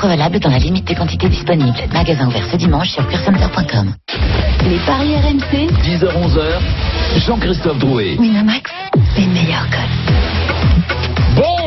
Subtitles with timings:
[0.00, 1.76] Offre valable dans la limite des quantités disponibles.
[1.92, 3.92] Magasin ouvert ce dimanche sur purecenter.com.
[4.66, 5.68] Les paris RMC.
[5.82, 8.16] 10h-11h, Jean-Christophe Drouet.
[8.18, 8.70] Winamax,
[9.18, 10.29] les meilleurs codes.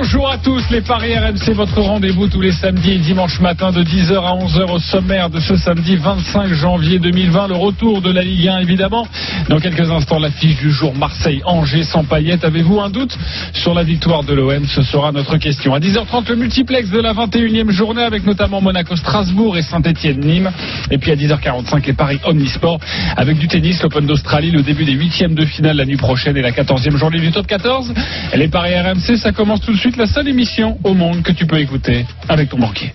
[0.04, 3.81] Bonjour à tous, les Paris RMC, votre rendez-vous tous les samedis et dimanches matin de
[3.81, 7.47] 10h à 11h au sommaire de ce samedi 25 janvier 2020.
[7.47, 9.08] Le retour de la Ligue 1, évidemment.
[9.47, 12.44] Dans quelques instants, l'affiche du jour Marseille-Angers sans paillettes.
[12.44, 13.18] Avez-vous un doute
[13.54, 15.74] sur la victoire de l'OM Ce sera notre question.
[15.74, 20.52] À 10h30, le multiplex de la 21e journée avec notamment Monaco-Strasbourg et Saint-Etienne-Nîmes.
[20.91, 22.82] Et puis à 10h45, les Paris Omnisport
[23.16, 26.41] avec du tennis, l'Open d'Australie, le début des huitièmes de finale la nuit prochaine et
[26.41, 27.94] la 14e journée du top 14.
[28.35, 31.46] Les Paris RMC, ça commence tout de suite la seule émission au monde que tu
[31.46, 32.94] peux écouter avec ton banquier.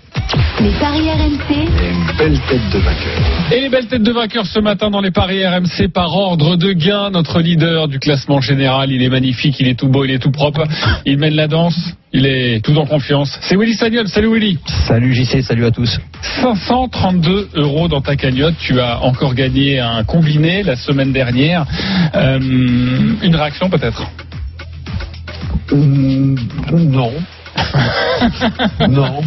[0.61, 1.51] Les paris RMC.
[1.51, 3.51] Une belle tête de vainqueur.
[3.51, 6.73] Et les belles têtes de vainqueurs ce matin dans les paris RMC par ordre de
[6.73, 7.09] gain.
[7.11, 10.31] Notre leader du classement général, il est magnifique, il est tout beau, il est tout
[10.31, 10.63] propre.
[11.05, 11.77] Il mène la danse,
[12.13, 13.37] il est tout en confiance.
[13.41, 14.07] C'est Willy Sagnol.
[14.07, 14.57] Salut Willy.
[14.87, 15.99] Salut JC, salut à tous.
[16.41, 18.55] 532 euros dans ta cagnotte.
[18.59, 21.65] Tu as encore gagné un combiné la semaine dernière.
[22.15, 24.03] Euh, une réaction peut-être?
[25.71, 26.35] Hum,
[26.71, 27.11] non.
[28.89, 29.21] non.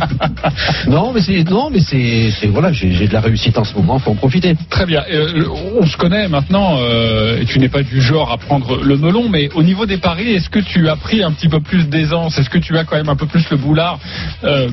[0.89, 3.99] Non, mais c'est non, mais c'est c'est- voilà, j'ai de la réussite en ce moment,
[3.99, 4.55] faut en profiter.
[4.71, 5.03] Très bien.
[5.13, 5.45] Euh,
[5.81, 9.29] on se connaît maintenant, euh, et tu n'es pas du genre à prendre le melon,
[9.29, 12.39] mais au niveau des paris, est-ce que tu as pris un petit peu plus d'aisance?
[12.39, 13.99] Est-ce que tu as quand même un peu plus le boulard
[14.45, 14.69] euh,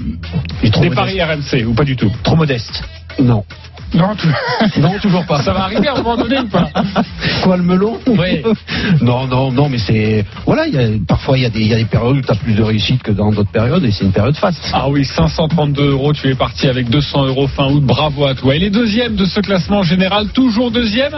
[0.63, 0.95] des modeste.
[0.95, 2.11] paris RMC ou pas du tout?
[2.23, 2.83] Trop modeste.
[3.19, 3.43] Non.
[3.91, 5.41] Non, tu- Non, toujours pas.
[5.41, 6.69] ça va arriver à un moment donné ou pas?
[7.57, 8.41] Le melon Oui.
[9.01, 11.67] Non, non, non, mais c'est voilà, il y a, parfois il y a des il
[11.67, 13.91] y a des périodes où tu as plus de réussite que dans d'autres périodes et
[13.91, 14.69] c'est une période faste.
[14.73, 18.55] Ah oui, 532 euros, tu es parti avec 200 euros fin août, bravo à toi.
[18.55, 21.13] Il est deuxième de ce classement général, toujours deuxième,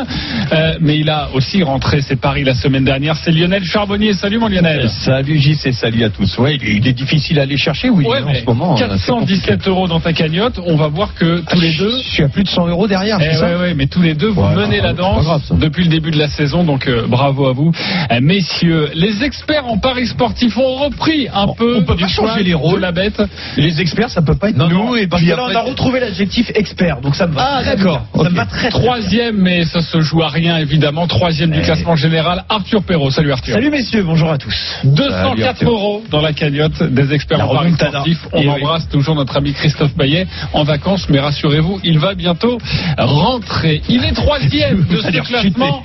[0.51, 4.13] euh, mais il a aussi rentré ses paris la semaine dernière, c'est Lionel Charbonnier.
[4.13, 4.89] Salut mon Lionel.
[4.89, 6.37] Salut JC, salut à tous.
[6.37, 8.73] Ouais, il est, il est difficile à aller chercher, oui, Ouais, en ce moment.
[8.79, 9.41] euh, c'est compliqué.
[9.41, 11.91] 417 euros dans ta cagnotte, on va voir que tous les deux...
[12.03, 14.29] Je suis à plus de 100 euros derrière, Eh ouais, ouais, mais tous les deux,
[14.29, 17.47] vous Ouais, menez la danse grave, depuis le début de la saison, donc euh, bravo
[17.47, 17.71] à vous.
[18.11, 22.09] Euh, messieurs, les experts en paris sportifs ont repris un peu on peut du pas
[22.09, 22.79] changer les rôles.
[22.81, 23.21] la bête.
[23.57, 25.55] Les experts, ça peut pas être Non, nous non, et parce puis que là, on
[25.55, 27.41] a retrouvé l'adjectif expert, donc ça me va.
[27.57, 28.01] Ah, très d'accord.
[28.13, 28.23] bien.
[28.23, 28.79] Ça me va très, très bien.
[28.79, 31.07] Troisième, mais ça se joue à rien évidemment.
[31.07, 31.63] Troisième du Eh.
[31.63, 33.11] classement général, Arthur Perrault.
[33.11, 33.53] Salut Arthur.
[33.53, 34.53] Salut messieurs, bonjour à tous.
[34.83, 35.69] 204 Arthur.
[35.69, 38.27] euros dans la cagnotte des experts La en paris sportifs.
[38.33, 38.49] On oui.
[38.49, 42.57] embrasse toujours notre ami Christophe Payet en vacances, mais rassurez-vous, il va bientôt
[42.97, 43.81] rentrer.
[43.89, 45.83] Il est troisième de ce classement,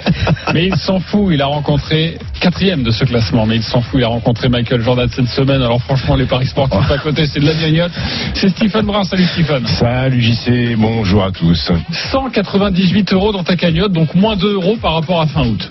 [0.54, 1.28] mais il s'en fout.
[1.32, 4.00] Il a rencontré quatrième de ce classement, mais il s'en fout.
[4.00, 5.62] Il a rencontré Michael Jordan cette semaine.
[5.62, 7.92] Alors franchement, les paris sportifs à côté, c'est de la gnognotte.
[8.34, 9.04] C'est Stephen Brun.
[9.04, 9.66] Salut Stephen.
[9.66, 11.70] Salut JC, bonjour à tous.
[12.12, 15.68] 198 euros dans ta cagnotte, donc moins 2 euros par rapport à fin août.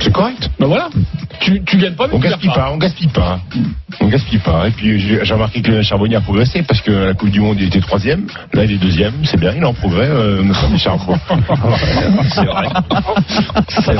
[0.00, 0.88] C'est correct Ben voilà.
[1.40, 3.40] Tu, tu gagnes pas, mais On tu gaspille pas, on gaspille pas.
[4.00, 4.68] On gaspille pas.
[4.68, 7.66] Et puis j'ai remarqué que Charbonnier a progressé parce que la Coupe du Monde il
[7.68, 10.78] était troisième, là il est deuxième, c'est bien, il est en progrès, euh, notre ami
[10.78, 11.18] Charbon.
[12.28, 12.68] C'est vrai.
[13.68, 13.94] C'est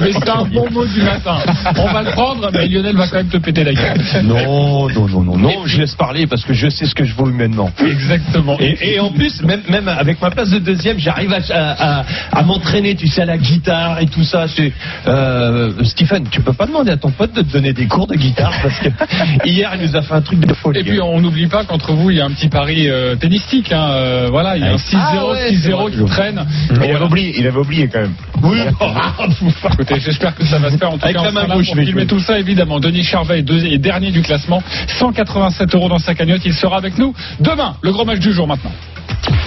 [0.00, 1.38] mais c'est un bon mot du matin.
[1.76, 3.98] On va le prendre, mais Lionel va quand même te péter la gueule.
[4.24, 7.14] Non, non, non, non, non, je laisse parler parce que je sais ce que je
[7.14, 7.70] vaux humainement.
[7.84, 8.56] Exactement.
[8.60, 12.04] Et, et en plus, même, même avec ma place de deuxième, j'arrive à, à, à-
[12.32, 14.46] à m'entraîner, tu sais, à la guitare et tout ça.
[14.48, 14.72] C'est,
[15.06, 18.14] euh, Stephen, tu peux pas demander à ton pote de te donner des cours de
[18.14, 18.88] guitare parce que
[19.48, 20.80] hier, il nous a fait un truc de folie.
[20.80, 23.72] Et puis on n'oublie pas qu'entre vous il y a un petit pari euh, tennistique.
[23.72, 25.92] Hein, euh, voilà, il y a un 6-0, Ah ouais, c'est 6-0 vrai.
[25.92, 26.46] qui traîne.
[26.70, 28.14] Il avait oublié, il avait oublié quand même.
[28.42, 28.58] oui,
[29.72, 30.90] Écoutez, j'espère que ça va se faire.
[30.90, 32.80] En tout Avec cas, la main gauche, pour mais filmer tout ça, évidemment.
[32.80, 34.62] Denis Charvet est, est dernier du classement.
[34.98, 36.42] 187 euros dans sa cagnotte.
[36.44, 37.76] Il sera avec nous demain.
[37.82, 38.72] Le gros match du jour maintenant.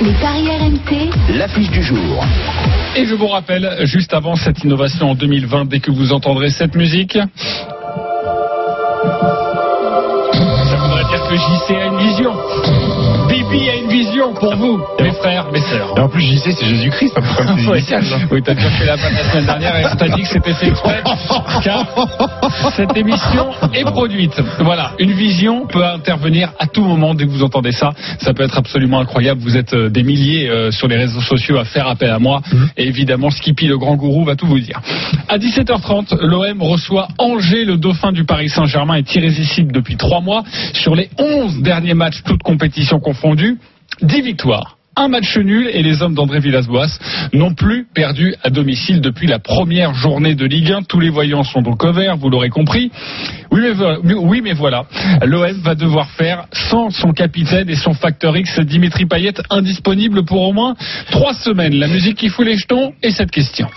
[0.02, 1.10] Les paris RMC.
[1.36, 2.26] L'affiche du jour.
[2.96, 6.76] Et je vous rappelle, juste avant cette innovation en 2020, dès que vous entendrez cette
[6.76, 7.30] musique, ça
[10.78, 12.34] voudrait dire que JC a une vision.
[14.44, 15.94] Pour vous, mes frères, mes sœurs.
[15.96, 17.94] Et en plus JC c'est Jésus-Christ, tu Oui, dis.
[17.96, 18.02] hein.
[18.30, 20.54] oui t'as déjà fait la panne la semaine dernière et on t'a dit que c'était
[20.54, 21.02] fait exprès
[21.64, 21.86] car
[22.76, 24.42] cette émission est produite.
[24.60, 27.92] Voilà, une vision peut intervenir à tout moment dès que vous entendez ça.
[28.20, 29.40] Ça peut être absolument incroyable.
[29.42, 32.42] Vous êtes euh, des milliers euh, sur les réseaux sociaux à faire appel à moi.
[32.78, 34.82] Et évidemment, Skippy, le grand gourou, va tout vous dire.
[35.30, 40.44] À 17h30, l'OM reçoit Angers, le dauphin du Paris Saint-Germain est irrésistible depuis trois mois.
[40.74, 43.58] Sur les 11 derniers matchs, toutes compétitions confondues,
[44.02, 44.78] 10 victoires.
[44.96, 47.00] Un match nul et les hommes d'André Villas-Boas
[47.34, 50.84] n'ont plus perdu à domicile depuis la première journée de Ligue 1.
[50.84, 52.92] Tous les voyants sont donc au vert, vous l'aurez compris.
[53.52, 54.86] Oui mais, voilà,
[55.26, 60.42] l'OM va devoir faire sans son capitaine et son facteur X, Dimitri Payet, indisponible pour
[60.42, 60.76] au moins
[61.10, 61.74] trois semaines.
[61.76, 63.68] La musique qui fout les jetons et cette question.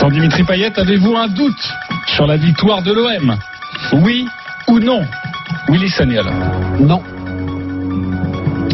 [0.00, 1.74] Sans Dimitri Payet, avez-vous un doute
[2.06, 3.36] sur la victoire de l'OM
[3.92, 4.26] Oui
[4.68, 5.02] ou non?
[5.68, 6.26] Willy Sagnol.
[6.80, 7.02] Non.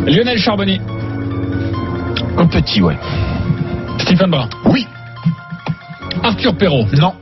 [0.07, 0.81] Lionel Charbonnier.
[2.37, 2.97] Un petit, ouais.
[3.99, 4.49] Stephen Brun.
[4.67, 4.87] Oui.
[6.23, 6.87] Arthur Perrault.
[6.99, 7.15] Non.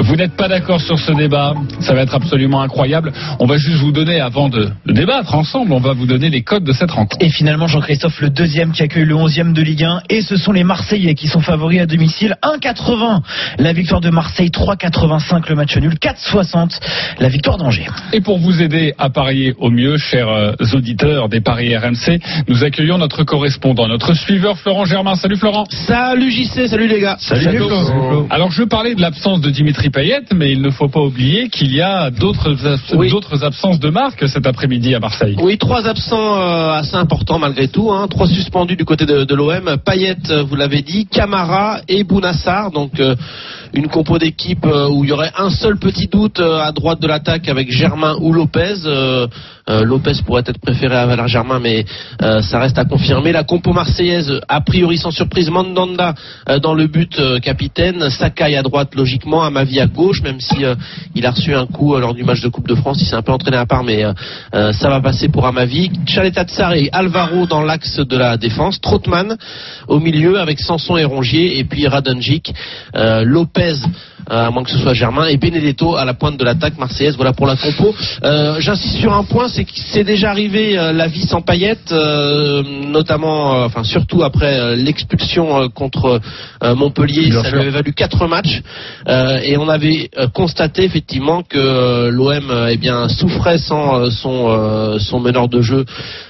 [0.00, 3.12] Vous n'êtes pas d'accord sur ce débat, ça va être absolument incroyable.
[3.38, 6.42] On va juste vous donner, avant de, de débattre ensemble, on va vous donner les
[6.42, 7.18] codes de cette rencontre.
[7.20, 10.02] Et finalement, Jean-Christophe, le deuxième qui accueille le 11e de Ligue 1.
[10.08, 12.36] Et ce sont les Marseillais qui sont favoris à domicile.
[12.42, 13.20] 1,80
[13.58, 16.80] la victoire de Marseille, 3,85 le match nul, 4,60
[17.18, 17.86] la victoire d'Angers.
[18.12, 22.64] Et pour vous aider à parier au mieux, chers euh, auditeurs des paris RMC, nous
[22.64, 25.14] accueillons notre correspondant, notre suiveur Florent Germain.
[25.14, 25.64] Salut Florent.
[25.68, 27.16] Salut JC, salut les gars.
[27.20, 27.60] Salut,
[28.30, 31.74] Alors je parlais de l'absence de Dimitri Payet, mais il ne faut pas oublier qu'il
[31.74, 32.56] y a d'autres
[32.94, 33.12] Oui.
[33.42, 35.36] absences de marque cet après-midi à Marseille.
[35.40, 37.90] Oui, trois absents euh, assez importants malgré tout.
[37.92, 38.06] Hein.
[38.08, 39.76] Trois suspendus du côté de, de l'OM.
[39.84, 42.70] Payet, euh, vous l'avez dit, Camara et Bounassar.
[42.70, 43.14] Donc euh,
[43.74, 47.48] une compo d'équipe où il y aurait un seul petit doute à droite de l'attaque
[47.48, 48.74] avec Germain ou Lopez.
[49.70, 51.84] Euh, Lopez pourrait être préféré à Valère Germain, mais
[52.22, 53.32] euh, ça reste à confirmer.
[53.32, 56.14] La compo marseillaise, a priori sans surprise, Mandanda
[56.48, 60.64] euh, dans le but capitaine, Sakai à droite logiquement, Amavi à gauche, même si
[61.14, 63.22] il a reçu un coup lors du match de Coupe de France, il s'est un
[63.22, 64.04] peu entraîné à part, mais
[64.52, 65.90] ça va passer pour Amavi.
[66.06, 69.36] Chaleta Tsar et Alvaro dans l'axe de la défense, Trotman
[69.88, 72.52] au milieu avec Sanson et Rongier, et puis Radonjic,
[72.94, 73.74] Lopez,
[74.30, 77.16] à moins que ce soit Germain, et Benedetto à la pointe de l'attaque marseillaise.
[77.16, 77.94] Voilà pour la compo.
[78.24, 81.92] Euh, J'insiste sur un point, c'est que c'est déjà arrivé euh, la vie sans paillettes,
[81.92, 86.20] euh, notamment, euh, enfin surtout après euh, l'expulsion euh, contre
[86.62, 88.62] euh, Montpellier, ça lui avait valu quatre matchs,
[89.08, 94.00] euh, et on avait euh, constaté effectivement que euh, l'OM euh, eh bien souffrait sans
[94.00, 95.84] euh, son euh, son meneur de jeu,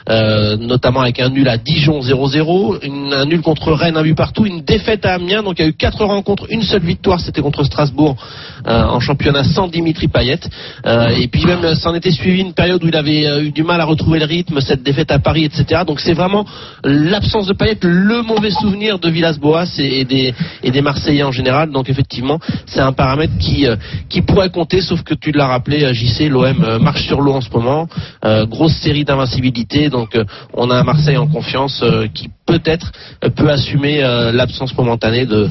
[0.08, 4.14] euh, notamment avec un nul à Dijon 0-0, une- un nul contre Rennes, un but
[4.16, 7.20] partout, une défaite à Amiens, donc il y a eu quatre rencontres, une seule victoire,
[7.20, 7.89] c'était contre Strasbourg
[8.66, 10.40] euh, en championnat sans Dimitri Payet,
[10.86, 13.62] Euh, et puis même euh, s'en était suivi une période où il avait eu du
[13.62, 15.82] mal à retrouver le rythme, cette défaite à Paris, etc.
[15.86, 16.44] Donc c'est vraiment
[16.84, 21.70] l'absence de Payet, le mauvais souvenir de Villas-Boas et, des, Marseillais en général.
[21.70, 26.78] Donc effectivement, c'est un paramètre qui, pourrait compter, sauf que tu l'as rappelé, JC, l'OM
[26.80, 27.88] marche sur l'eau en ce moment,
[28.48, 30.18] grosse série d'invincibilité, donc
[30.54, 31.84] on a un Marseille en confiance
[32.14, 32.92] qui peut-être
[33.36, 34.00] peut assumer
[34.32, 35.48] l'absence momentanée de,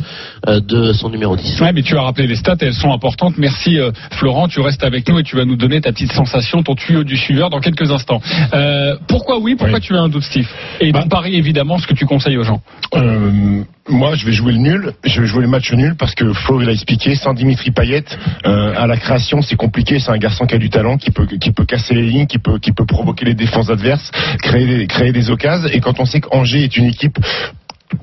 [0.47, 1.61] de son numéro 10.
[1.61, 3.35] Ouais, mais tu as rappelé les stats elles sont importantes.
[3.37, 6.63] Merci euh, Florent, tu restes avec nous et tu vas nous donner ta petite sensation,
[6.63, 8.21] ton tuyau du suiveur dans quelques instants.
[8.53, 9.81] Euh, pourquoi oui, pourquoi Oui.
[9.85, 10.47] tu as un doute Steve?
[10.79, 11.01] Et Bah.
[11.01, 12.61] dans Paris évidemment, ce que tu conseilles aux gens.
[12.95, 14.93] Euh, moi, je vais jouer le nul.
[15.03, 17.15] Je vais jouer le match nul parce que Flo il a expliqué.
[17.15, 18.03] Sans Dimitri Payet,
[18.45, 19.99] euh, à la création, c'est compliqué.
[19.99, 22.37] C'est un garçon qui a du talent, qui peut, qui peut casser les lignes, qui
[22.37, 24.11] peut, qui peut provoquer les défenses adverses,
[24.43, 25.67] créer, des- créer des occasions.
[25.73, 27.17] Et quand on sait qu'Angers est une équipe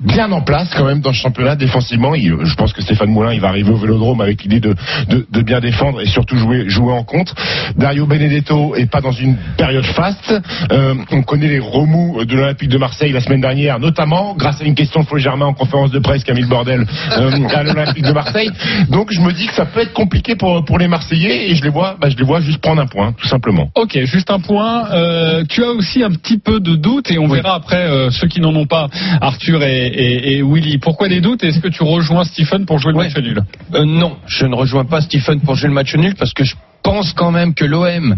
[0.01, 2.13] bien en place quand même dans le championnat défensivement.
[2.15, 4.75] Il- je pense que Stéphane Moulin il va arriver au Vélodrome avec l'idée de,
[5.09, 7.33] de, de bien défendre et surtout jouer jouer en contre.
[7.77, 10.33] Dario Benedetto est pas dans une période faste.
[10.71, 14.65] Euh, on connaît les remous de l'Olympique de Marseille la semaine dernière, notamment grâce à
[14.65, 16.85] une question de Flo Germain en conférence de presse qui a mis le bordel
[17.17, 18.49] euh, à l'Olympique de Marseille.
[18.89, 21.63] Donc je me dis que ça peut être compliqué pour pour les Marseillais et je
[21.63, 23.69] les vois bah, je les vois juste prendre un point tout simplement.
[23.75, 24.89] Ok, juste un point.
[24.91, 28.41] Euh, tu as aussi un petit peu de doute et on verra après ceux qui
[28.41, 28.87] n'en ont pas,
[29.21, 30.77] Arthur et, et- et Willy.
[30.79, 33.05] Pourquoi des doutes Est-ce que tu rejoins Stephen pour jouer le Ouais.
[33.09, 33.41] match nul?
[33.75, 36.55] Euh, non, je ne rejoins pas Stephen pour jouer le match nul parce que je
[36.83, 38.17] pense quand même que l'OM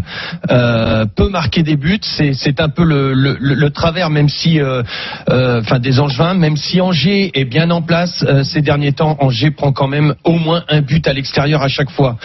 [0.50, 2.00] euh, peut marquer des buts.
[2.02, 4.82] C'est, un peu le, travers, même si, euh,
[5.28, 9.50] euh, enfin des Angevins, même si Angers est bien en place ces derniers temps, Angers
[9.50, 12.16] prend quand même au moins un but à l'extérieur à chaque fois.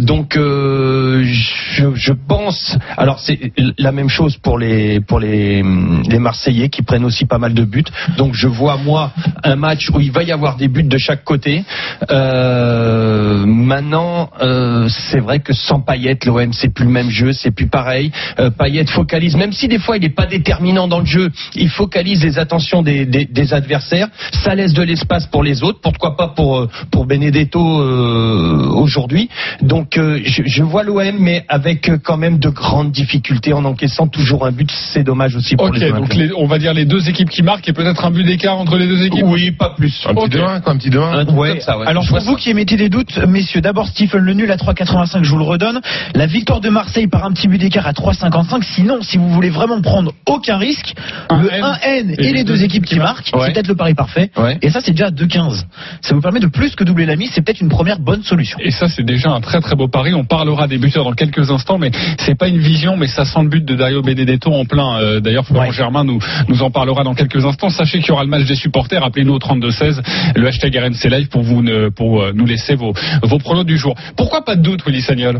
[0.00, 2.76] Donc je, pense.
[2.96, 7.54] Alors c'est la même chose pour les pour les Marseillais qui prennent aussi pas mal
[7.54, 7.84] de buts.
[8.16, 9.12] Donc je vois moi
[9.44, 11.64] un match où il va y avoir des buts de chaque côté.
[13.48, 14.30] Maintenant,
[14.88, 18.10] c'est vrai que sans Payet, l'OM c'est plus le même jeu, c'est plus pareil.
[18.38, 21.68] Euh, Payet focalise, même si des fois il n'est pas déterminant dans le jeu, il
[21.68, 24.08] focalise les attentions des, des, des adversaires.
[24.44, 25.80] Ça laisse de l'espace pour les autres.
[25.82, 29.28] Pourquoi pas pour euh, pour Benedetto euh, aujourd'hui.
[29.62, 33.64] Donc euh, je, je vois l'OM, mais avec euh, quand même de grandes difficultés en
[33.64, 34.70] encaissant toujours un but.
[34.92, 36.24] C'est dommage aussi pour Ok, les donc Olympiens.
[36.26, 38.76] les- on va dire les deux équipes qui marquent et peut-être un but d'écart entre
[38.76, 39.24] les deux équipes.
[39.26, 40.04] Oui, pas plus.
[40.06, 40.30] Un Ok.
[40.30, 41.12] petit 2-1 quoi, un petit 2-1.
[41.18, 41.52] Un truc Ouais.
[41.52, 41.86] ouais.
[41.86, 45.30] Alors pour vous qui émettez des doutes, messieurs, d'abord Stephen le nul à 3,85, je
[45.30, 45.80] vous le redonne.
[46.14, 48.62] La victoire de Marseille par un petit but d'écart à 3,55.
[48.62, 50.94] Sinon, si vous voulez vraiment prendre aucun risque,
[51.28, 53.46] Un le N 1N et, les deux équipes qui marquent, Ouais.
[53.46, 54.30] c'est peut-être le pari parfait.
[54.36, 54.58] Ouais.
[54.62, 55.64] Et ça, c'est déjà à 2,15.
[56.02, 57.30] Ça vous permet de plus que doubler la mise.
[57.34, 58.58] C'est peut-être une première bonne solution.
[58.60, 60.14] Et ça, c'est déjà un très très beau pari.
[60.14, 63.42] On parlera des buteurs dans quelques instants, mais c'est pas une vision, mais ça sent
[63.42, 64.98] le but de Dario Benedetto en plein.
[64.98, 65.72] Euh, D'ailleurs, Florent Ouais.
[65.72, 67.68] Germain nous, nous en parlera dans quelques instants.
[67.70, 69.02] Sachez qu'il y aura le match des supporters.
[69.04, 70.00] Appelez-nous au 32-16,
[70.36, 73.76] le hashtag RNC Live pour, vous, ne- pour euh, nous laisser vos, vos pronos du
[73.78, 73.94] jour.
[74.16, 75.37] Pourquoi pas de doute, Willy Sagnol?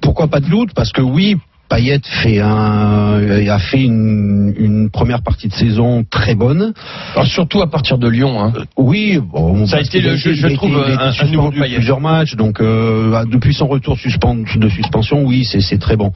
[0.00, 1.36] Pourquoi pas de doute Parce que oui,
[1.68, 6.74] Payet fait un, a fait une, une première partie de saison très bonne.
[7.14, 8.38] Alors, surtout à partir de Lyon.
[8.42, 8.52] Hein.
[8.76, 11.76] Oui, bon, Ça a été le- je- je été- trouve, été un- un nouveau Payet.
[11.76, 16.12] plusieurs matchs, donc euh, depuis son retour de suspension, oui, c'est très bon.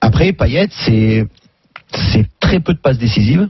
[0.00, 1.26] Après, Payet, c'est
[2.12, 3.48] c'est très peu de passes décisives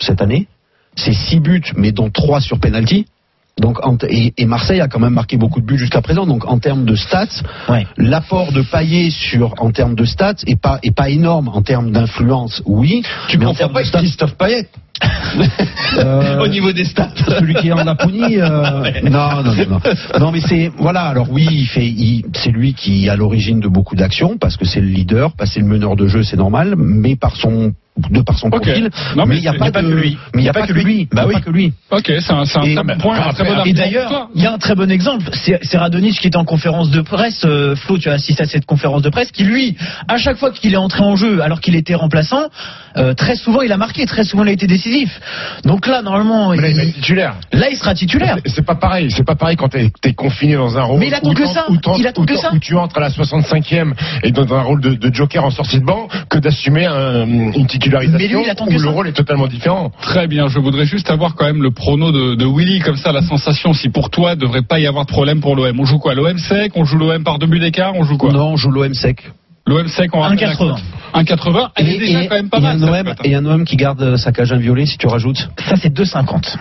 [0.00, 0.48] cette année.
[0.96, 3.06] C'est 6 buts, mais dont 3 sur penalty.
[3.60, 6.26] Donc, et, et Marseille a quand même marqué beaucoup de buts jusqu'à présent.
[6.26, 7.86] Donc, en termes de stats, Ouais.
[7.96, 11.48] l'apport de Payet sur, en termes de stats est pas, est pas énorme.
[11.48, 13.02] En termes d'influence, oui.
[13.28, 14.68] Tu termes pas stats, Christophe Payet
[15.98, 17.10] euh, au niveau des stats.
[17.28, 18.38] celui qui est en Laponie.
[18.40, 19.80] euh, non, non, non, non.
[20.20, 21.02] Non, mais c'est voilà.
[21.02, 24.56] Alors oui, il fait, il- c'est lui qui est à l'origine de beaucoup d'actions parce
[24.56, 26.74] que c'est le leader, parce que c'est le meneur de jeu, c'est normal.
[26.76, 27.72] Mais par son
[28.10, 30.18] de par son profil, Non, mais mais il n'y a pas, que lui.
[30.34, 31.08] Mais il n'y a, pas que lui.
[31.12, 31.34] Bah oui.
[31.34, 31.72] pas que lui.
[31.92, 34.52] Ok, c'est un, c'est un Et- point, un très bon Et d'ailleurs, il y a
[34.52, 35.26] un très bon exemple.
[35.32, 37.42] C'est c'est Radonjic qui était en conférence de presse.
[37.44, 39.76] euh, Flo, tu as assisté à cette conférence de presse, qui lui,
[40.08, 42.48] à chaque fois qu'il est entré en jeu, alors qu'il était remplaçant,
[42.96, 44.83] euh, très souvent il a marqué, très souvent il a été décisif.
[45.64, 47.34] Donc là, normalement, Mais là, il est il- titulaire.
[47.52, 48.36] là il sera titulaire.
[48.46, 50.98] C'est- pas pareil, c'est pas pareil quand t'es es confiné dans un rôle.
[51.00, 51.66] Mais il attend où que ça.
[51.98, 52.50] Il attend où que ça.
[52.52, 55.78] Où tu entres à la 65e et dans un rôle de, de joker en sortie
[55.80, 58.90] de banc que d'assumer un- une titularisation Mais lui, il attend où que le ça.
[58.90, 59.90] rôle est totalement différent.
[60.00, 63.12] Très bien, je voudrais juste avoir quand même le prono de, de Willy, comme ça
[63.12, 65.78] la sensation, si pour toi, devrait pas y avoir de problème pour l'OM.
[65.78, 66.14] On joue quoi?
[66.14, 66.72] L'OM sec?
[66.74, 67.92] On joue l'OM par deux buts d'écart?
[67.94, 68.32] On joue quoi?
[68.32, 69.30] Non, on joue l'OM sec.
[69.66, 70.56] L'OM sec, la 1,80.
[70.58, 70.78] cote.
[71.14, 72.82] 1,80 Elle est déjà quand même pas et mal.
[72.84, 73.16] un OM, cote.
[73.24, 75.48] et un OM qui garde sa cage inviolée, si tu rajoutes.
[75.58, 76.56] Ça c'est 2,50.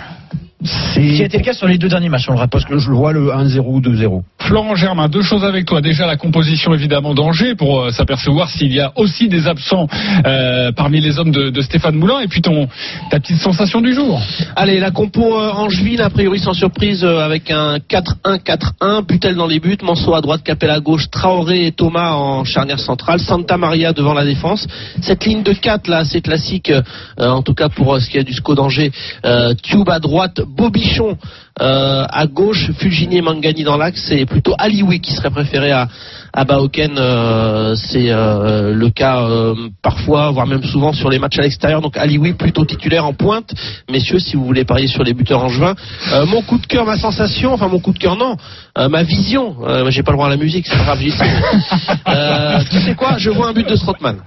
[0.93, 2.61] Qui a été le cas sur les deux derniers matchs, on le rappelle.
[2.61, 4.21] parce que je le vois le 1-0 ou 2-0.
[4.39, 5.81] Florent Germain, deux choses avec toi.
[5.81, 9.87] Déjà la composition évidemment d'Angers pour euh, s'apercevoir s'il y a aussi des absents
[10.25, 12.67] euh, parmi les hommes de, de Stéphane Moulin et puis ton
[13.09, 14.21] ta petite sensation du jour.
[14.55, 19.47] Allez, la compo euh, angevine, a priori sans surprise, euh, avec un 4-1-4-1, Butel dans
[19.47, 23.57] les buts, Manso à droite, Capel à gauche, Traoré et Thomas en charnière centrale, Santa
[23.57, 24.67] Maria devant la défense.
[25.01, 26.81] Cette ligne de 4 là, c'est classique, euh,
[27.17, 28.91] en tout cas pour euh, ce qui est du SCO d'Angers.
[29.25, 31.17] Euh, Tube à droite, Bobichon
[31.61, 35.87] euh, à gauche, Fulgini et Mangani dans l'axe, c'est plutôt Alioui qui serait préféré à,
[36.33, 36.93] à Baoken.
[36.97, 41.81] euh, c'est euh, le cas euh, parfois, voire même souvent sur les matchs à l'extérieur.
[41.81, 43.53] Donc Alioui plutôt titulaire en pointe.
[43.91, 45.75] Messieurs, si vous voulez parier sur les buteurs angevins,
[46.13, 48.35] euh, mon coup de cœur, ma sensation, enfin mon coup de cœur non,
[48.79, 49.55] euh, ma vision.
[49.67, 51.13] Euh, J'ai pas le droit à la musique, c'est pas grave, j'y.
[52.07, 54.17] Euh, tu sais quoi Je vois un but de Strootman.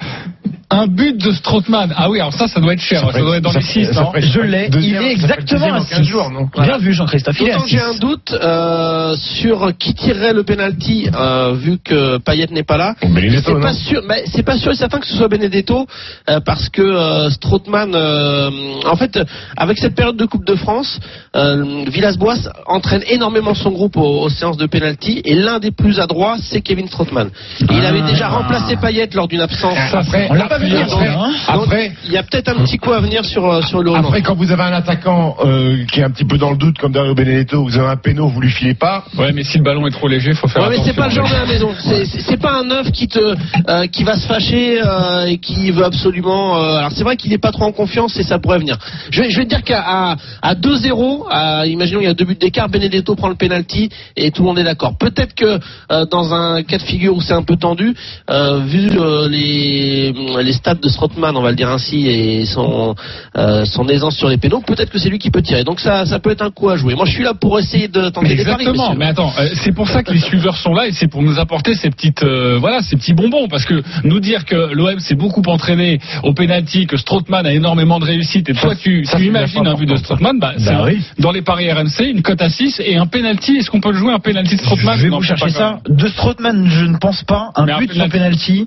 [0.70, 1.92] Un but de Strootman.
[1.96, 3.08] Ah oui, alors ça, ça doit être cher.
[3.12, 5.12] Ça, doit être dans ça les ferait- 6, ça non ferait- Je l'ai, il est
[5.12, 6.04] exactement à en 15 6.
[6.04, 7.82] jours, non Bien vu Jean-Christophe, D'autant que j'ai 6.
[7.84, 12.94] un doute euh, sur qui tirerait le penalty euh, vu que Payet n'est pas là.
[13.02, 15.86] Benedetto, C'est pas sûr, mais c'est pas sûr et certain que ce soit Benedetto
[16.30, 18.50] euh, parce que euh, Strootman, euh,
[18.86, 19.18] en fait,
[19.56, 21.00] avec cette période de Coupe de France,
[21.34, 25.98] euh, Villas-Boas entraîne énormément son groupe aux, aux séances de penalty et l'un des plus
[25.98, 27.30] adroits, c'est Kevin Strootman.
[27.60, 29.76] Il avait déjà remplacé Payet lors d'une absence.
[29.92, 31.32] Après, On l'a pas vu hein.
[31.48, 34.34] Après, il y a peut-être un petit coup à venir sur sur le après, quand
[34.34, 37.62] vous avez un attaquant euh, qui est un petit peu dans le doute, comme Benedetto,
[37.64, 39.04] vous avez un péno, vous lui filez pas.
[39.18, 41.14] Ouais, mais si le ballon est trop léger, faut faire Ouais, mais c'est pas le
[41.14, 41.70] genre de la maison.
[41.78, 45.84] C'est- pas un neuf qui te, euh, qui va se fâcher euh, et qui veut
[45.84, 46.58] absolument.
[46.58, 48.76] euh, alors c'est vrai qu'il est pas trop en confiance et ça pourrait venir.
[49.10, 52.14] Je vais, je vais te dire qu'à à, à 2-0, à- imaginons il y a
[52.14, 54.98] deux buts d'écart, Benedetto prend le penalty et tout le monde est d'accord.
[54.98, 55.58] Peut-être que
[55.92, 57.94] euh, dans un cas de figure où c'est un peu tendu,
[58.30, 62.94] euh, vu euh, les les stats de Strootman, on va le dire ainsi, et son
[63.38, 65.64] euh, son aisance sur les pénaux, peut-être que c'est lui qui peut tirer.
[65.64, 66.94] Donc ça ça peut être un coup à jouer.
[66.96, 68.56] Moi je suis là pour essayer de tenter des paris.
[68.64, 68.94] Exactement.
[68.96, 71.38] Mais attends, euh, c'est pour ça que les suiveurs sont là et c'est pour nous
[71.38, 73.48] apporter ces petites, euh, voilà, ces petits bonbons.
[73.48, 77.98] Parce que nous dire que l'OM s'est beaucoup entraîné au penalty, que Strootman a énormément
[78.00, 80.82] de réussite et toi tu, ça, tu imagines un but de Strootman, bah, c'est Bah
[80.86, 81.02] oui.
[81.18, 83.56] dans les paris RMC une cote à 6 et un penalty.
[83.58, 84.96] Est-ce qu'on peut le jouer un penalty de Strootman?
[84.96, 85.78] Je vais Non, vous chercher ça.
[85.88, 87.50] De Strootman, je ne pense pas.
[87.56, 88.66] Un Mais un but sur penalty.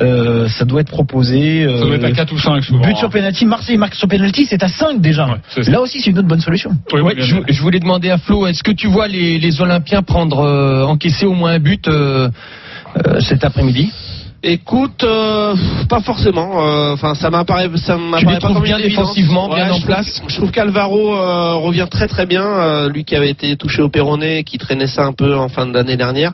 [0.00, 1.66] euh, ça doit être proposé.
[1.66, 2.80] Ça doit être à euh, 4 ou 5 souvent.
[2.84, 5.26] But sur penalty, Marseille marque sur penalty, c'est à 5 déjà.
[5.26, 5.62] Ouais.
[5.70, 6.70] Là aussi, c'est une autre bonne solution.
[6.92, 7.36] Oui, Ouais, je.
[7.60, 11.26] Je voulais demander à Flo, est-ce que tu vois les, les Olympiens prendre euh, encaisser
[11.26, 12.30] au moins un but euh,
[13.06, 13.92] euh, cet après-midi?
[14.42, 15.54] Écoute, euh,
[15.90, 16.64] pas forcément.
[16.66, 20.14] euh, Enfin, ça m'apparaît, ça m'apparaît pas comme bien défensivement, bien en place?
[20.14, 22.88] trouve- Je trouve qu'Alvaro euh, revient très très bien.
[22.88, 25.98] lui qui avait été touché au péroné, qui traînait ça un peu en fin d'année
[25.98, 26.32] dernière.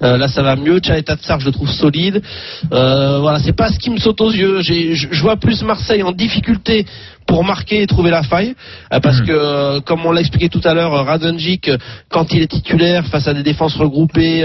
[0.00, 0.78] Là, ça va mieux.
[0.80, 2.22] Chaeta Tsar, je le trouve solide.
[2.70, 4.60] Voilà, c'est pas ce qui me saute aux yeux.
[4.60, 6.86] Je vois plus Marseille en difficulté
[7.28, 8.54] pour marquer et trouver la faille,
[8.92, 11.70] euh, parce que euh, comme on l'a expliqué tout à l'heure, euh, Radonjic,
[12.10, 14.42] quand il est titulaire face à des défenses regroupées,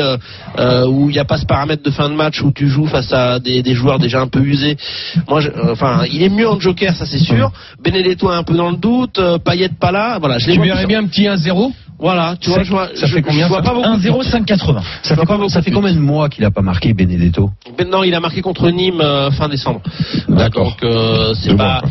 [0.59, 2.85] euh, où il n'y a pas ce paramètre de fin de match où tu joues
[2.85, 4.77] face à des, des joueurs déjà un peu usés.
[5.29, 7.51] Moi, je- euh, enfin, il est mieux en joker, ça c'est sûr.
[7.83, 10.37] Benedetto est un peu dans le doute, euh, Payet pas là, voilà.
[10.37, 13.21] Je Tu verrais bien un petit 1-0 Voilà, tu vois, je vois, ça je- fait
[13.21, 13.87] combien, je vois ça pas beaucoup.
[13.87, 14.81] 1-0-5-80.
[15.03, 18.13] Ça fait, combien- ça fait combien de mois qu'il a pas marqué Benedetto Maintenant, il
[18.13, 19.81] a marqué contre Nîmes euh, fin décembre.
[20.27, 20.75] D'accord.
[20.81, 21.81] Donc, euh, c'est pas.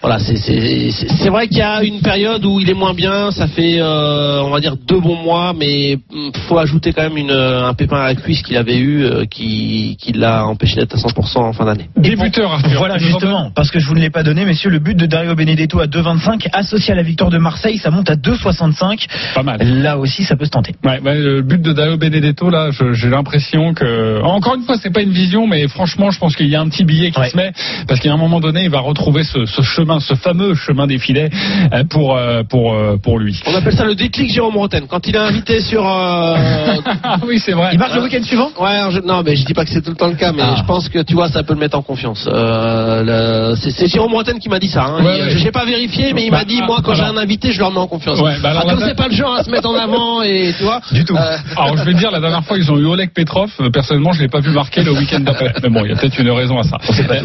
[0.00, 2.94] Voilà, c'est c'est c'est- c'est vrai qu'il y a une période où il est moins
[2.94, 3.30] bien.
[3.30, 7.16] Ça fait, euh, on va dire, deux bons mois, mais hum, faut ajouter quand même
[7.16, 10.76] une, euh, un pépin à la cuisse qu'il avait eu, euh, qui, qui l'a empêché
[10.76, 11.88] d'être à 100% en fin d'année.
[11.96, 12.78] Débuteur, Arthur.
[12.78, 15.34] Voilà justement, parce que je vous ne l'ai pas donné, messieurs, le but de Dario
[15.34, 19.06] Benedetto à 2,25 associé à la victoire de Marseille, ça monte à 2,65.
[19.34, 19.58] Pas mal.
[19.82, 20.74] Là aussi, ça peut se tenter.
[20.84, 25.02] Ouais, le but de Dario Benedetto, là, j'ai l'impression que, encore une fois, c'est pas
[25.02, 27.30] une vision, mais franchement, je pense qu'il y a un petit billet qui Ouais.
[27.30, 27.52] se met,
[27.86, 30.98] parce qu'à un moment donné, il va retrouver ce, ce chemin, ce fameux chemin des
[30.98, 31.30] filets
[31.72, 33.40] euh, pour euh, pour euh, pour lui.
[33.46, 34.86] On appelle ça le déclic Jérôme Roten.
[34.88, 35.86] Quand il est invité sur.
[35.86, 36.36] euh,
[37.02, 37.70] Ah oui, c'est vrai.
[37.72, 38.50] Il marque le week-end suivant?
[38.60, 40.42] Ouais, je- non, mais je dis pas que c'est tout le temps le cas, mais
[40.44, 40.56] Ah.
[40.58, 42.28] je pense que tu vois, ça peut le mettre en confiance.
[42.30, 44.84] Euh, le- c'est, Jérôme Roten qui m'a dit ça.
[44.84, 45.04] Hein.
[45.04, 45.30] Ouais, Il- ouais.
[45.38, 47.70] Je n'ai pas vérifié, mais il m'a dit, moi, quand j'ai un invité, je leur
[47.70, 48.20] mets en confiance.
[48.20, 50.54] Ouais, bah alors, Ah, comme c'est pas le genre à se mettre en avant et
[50.56, 50.80] tu vois.
[50.92, 51.16] Du tout.
[51.16, 53.50] euh, Alors je vais te dire, la dernière fois ils ont eu Oleg Petrov.
[53.72, 55.52] Personnellement, je l'ai pas vu marquer le week-end d'après.
[55.62, 56.78] Mais bon, il y a peut-être une raison à ça.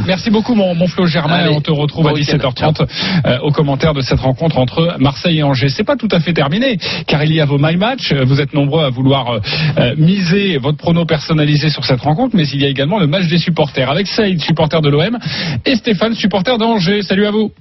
[0.05, 1.35] Merci beaucoup mon, mon Flo Germain.
[1.35, 2.32] Allez, et on te retrouve bon à week-end.
[2.33, 2.87] 17h30
[3.25, 5.69] euh, au commentaire de cette rencontre entre Marseille et Angers.
[5.69, 8.13] C'est pas tout à fait terminé, car il y a vos my match.
[8.13, 9.39] Vous êtes nombreux à vouloir euh,
[9.77, 13.27] euh, miser votre prono personnalisé sur cette rencontre, mais il y a également le match
[13.27, 15.17] des supporters avec Saïd, supporter de l'OM,
[15.65, 17.01] et Stéphane, supporter d'Angers.
[17.03, 17.51] Salut à vous.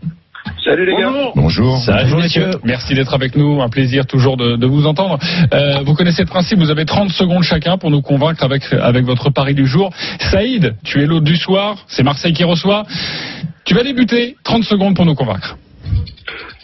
[0.65, 1.11] Salut les gars.
[1.35, 1.79] Bonjour.
[1.87, 2.51] Bonjour messieurs.
[2.65, 3.63] Merci d'être avec nous.
[3.63, 5.19] Un plaisir toujours de, de vous entendre.
[5.53, 6.59] Euh, vous connaissez le principe.
[6.59, 9.91] Vous avez 30 secondes chacun pour nous convaincre avec, avec votre pari du jour.
[10.31, 11.85] Saïd, tu es l'hôte du soir.
[11.89, 12.85] C'est Marseille qui reçoit.
[13.65, 14.37] Tu vas débuter.
[14.45, 15.57] 30 secondes pour nous convaincre.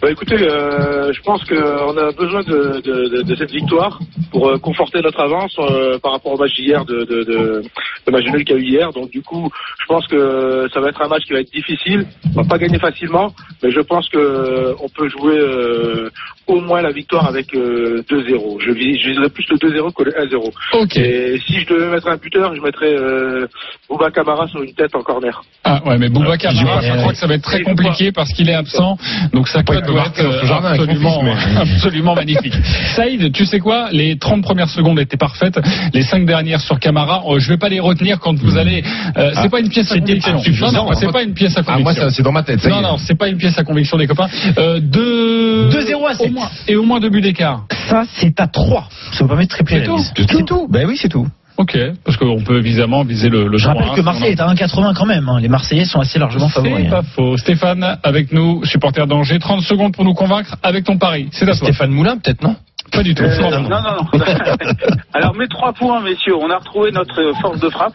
[0.01, 3.99] Bah écoutez, euh, je pense qu'on a besoin de, de, de- de cette victoire
[4.31, 7.63] pour euh, conforter notre avance euh, par rapport au match d'hier, de, de, de,
[8.07, 8.93] le match nul qu'il y a eu hier.
[8.93, 9.51] Donc du coup,
[9.81, 12.07] je pense que ça va être un match qui va être difficile.
[12.37, 16.11] On va pas gagner facilement, mais je pense que euh, on peut jouer euh,
[16.47, 18.61] au moins la victoire avec euh, 2-0.
[18.61, 20.53] Je, vis- je viserais plus le 2-0 que le 1-0.
[20.81, 20.97] Ok.
[20.97, 23.47] Et si je devais mettre un buteur, je mettrais euh,
[23.91, 25.43] Bouba Camara sur une tête en corner.
[25.65, 28.33] Ah ouais, mais Boubacar, J'y Camara, je crois que ça va être très compliqué parce
[28.33, 28.97] qu'il est absent.
[29.33, 31.23] Donc il cote peut marquer jardin son absolument,
[31.61, 32.55] absolument magnifique.
[32.95, 33.89] Saïd, tu sais quoi?
[33.93, 35.59] Les 30 premières secondes étaient parfaites.
[35.95, 38.83] Les 5 dernières sur Camara, euh, je vais pas les retenir quand vous allez.
[39.17, 40.35] euh, c'est Ah, pas une pièce à conviction.
[40.73, 41.83] Non, non, c'est pas une pièce à Ah, conviction.
[41.85, 42.65] moi, ça, c'est dans ma tête.
[42.67, 44.29] Non, non, c'est pas une pièce à conviction des copains.
[44.59, 45.69] Euh, deux...
[45.71, 46.33] 2-0 à au sept.
[46.33, 47.65] moins, Et au moins deux buts d'écart.
[47.89, 48.89] Ça, c'est à 3.
[49.13, 49.99] Ça vous permet de tripler C'est tout
[50.39, 50.67] C'est tout.
[50.69, 51.27] Ben oui, c'est tout.
[51.59, 54.47] Ok, parce qu'on peut évidemment viser le, le Je rappelle 3-1, que Marseille est à
[54.47, 55.29] 1,80 quand même.
[55.29, 55.41] hein.
[55.41, 56.77] Les Marseillais sont assez largement favoris.
[56.83, 56.91] C'est hein.
[56.91, 57.37] pas faux.
[57.37, 61.29] Stéphane, avec nous, supporter d'Angers, 30 secondes pour nous convaincre avec ton pari.
[61.33, 61.55] C'est toi.
[61.55, 62.55] Stéphane Moulin, peut-être, non?
[62.93, 63.25] Pas du tout.
[63.25, 63.69] Euh, non.
[63.69, 64.21] non, non.
[65.15, 67.95] Alors, mes trois points, messieurs, on a retrouvé notre force de frappe.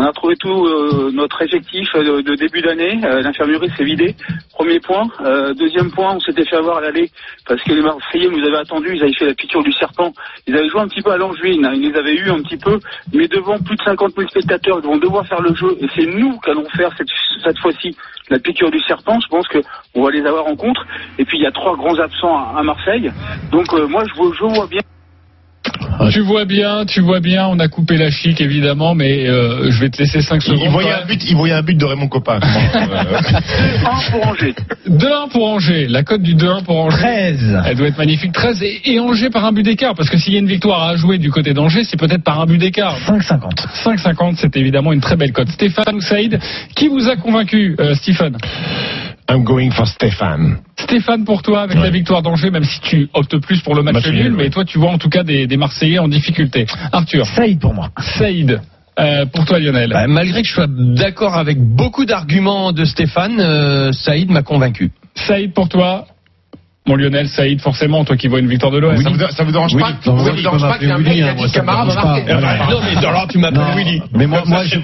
[0.00, 3.00] On a retrouvé tout euh, notre effectif euh, de début d'année.
[3.04, 4.14] Euh, L'infirmerie s'est vidée.
[4.52, 5.08] Premier point.
[5.22, 7.10] Euh, deuxième point, on s'était fait avoir à l'aller
[7.48, 8.94] parce que les Marseillais nous avaient attendu.
[8.94, 10.12] Ils avaient fait la piqûre du serpent.
[10.46, 11.66] Ils avaient joué un petit peu à l'Angevine.
[11.66, 11.72] hein.
[11.74, 12.78] Ils les avaient eu un petit peu.
[13.12, 15.76] Mais devant plus de 50 000 spectateurs, ils vont devoir faire le jeu.
[15.80, 17.08] Et c'est nous qui allons faire cette,
[17.42, 17.96] cette fois-ci
[18.30, 19.18] la piqûre du serpent.
[19.18, 19.58] Je pense que
[19.96, 20.86] on va les avoir en contre.
[21.18, 23.10] Et puis, il y a trois grands absents à, à Marseille.
[23.50, 24.80] Donc, euh, moi, je je vois bien.
[26.10, 29.80] Tu vois bien, tu vois bien, on a coupé la chic évidemment, mais euh, je
[29.80, 30.60] vais te laisser 5 Il, secondes.
[30.64, 32.38] il voyait un but, il voyait un but de Raymond Coppa.
[32.78, 34.54] Euh, 1 pour Angers.
[34.88, 36.98] 2-1 pour Angers, la cote du 2-1 pour Angers.
[36.98, 37.62] 13.
[37.66, 38.32] Elle doit être magnifique.
[38.32, 40.82] 13 et, et Angers par un but d'écart, parce que s'il y a une victoire
[40.88, 42.96] à jouer du côté d'Angers, c'est peut-être par un but d'écart.
[43.06, 43.66] 5,50.
[43.84, 45.48] 5,50, c'est évidemment une très belle cote.
[45.50, 46.38] Stéphane ou Saïd,
[46.74, 48.36] qui vous a convaincu, euh, Stéphane?
[49.30, 50.58] I'm going for Stéphane.
[50.78, 51.82] Stéphane, pour toi, avec Ouais.
[51.84, 54.44] la victoire d'Angers, même si tu optes plus pour le match, Match nul, nul, mais
[54.44, 54.50] ouais.
[54.50, 56.66] toi, tu vois en tout cas des, des Marseillais en difficulté.
[56.92, 57.90] Arthur, Saïd pour moi.
[57.98, 58.60] Saïd,
[58.98, 59.90] euh, pour toi, Lionel.
[59.90, 64.92] Bah, Malgré que je sois d'accord avec beaucoup d'arguments de Stéphane, euh, Saïd m'a convaincu.
[65.14, 66.06] Saïd, pour toi
[66.88, 68.96] Mon Lionel, Saïd, forcément, toi qui vois une victoire de l'OM.
[68.96, 69.82] Ça, vous, ça vous dérange Oui.
[69.82, 71.34] pas Ça moi, vous dérange pas qu'il y ait un mec qui Willy, a hein,
[71.34, 72.08] dit moi, ça me Camara va dérange pas.
[72.08, 72.66] marquer Voilà.
[72.70, 74.02] Non, mais alors tu m'appelles Willy.
[74.14, 74.78] Mais moi, moi, je,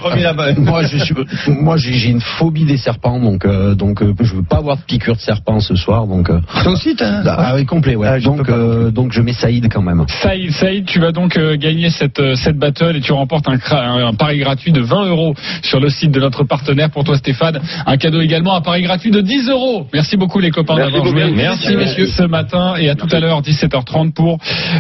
[0.61, 1.15] moi, je suis,
[1.49, 4.83] moi, j'ai une phobie des serpents, donc, euh, donc, euh, je veux pas avoir de
[4.83, 6.29] piqûre de serpent ce soir, donc.
[6.31, 7.23] euh, Toi aussi, t'as.
[7.27, 8.07] ah oui, complet, ouais.
[8.07, 10.05] Ah, je donc, euh, donc, je mets Saïd quand même.
[10.23, 13.57] Saïd, Saïd, tu vas donc euh, gagner cette, euh, cette battle et tu remportes un,
[13.57, 17.05] cra- un, un pari gratuit de 20 euros sur le site de notre partenaire pour
[17.05, 17.61] toi Stéphane.
[17.87, 19.87] Un cadeau également, un pari gratuit de 10 euros.
[19.95, 22.15] Merci beaucoup les copains d'avoir joué Merci, messieurs.
[22.17, 24.39] ce matin et à tout à l'heure 17h30 pour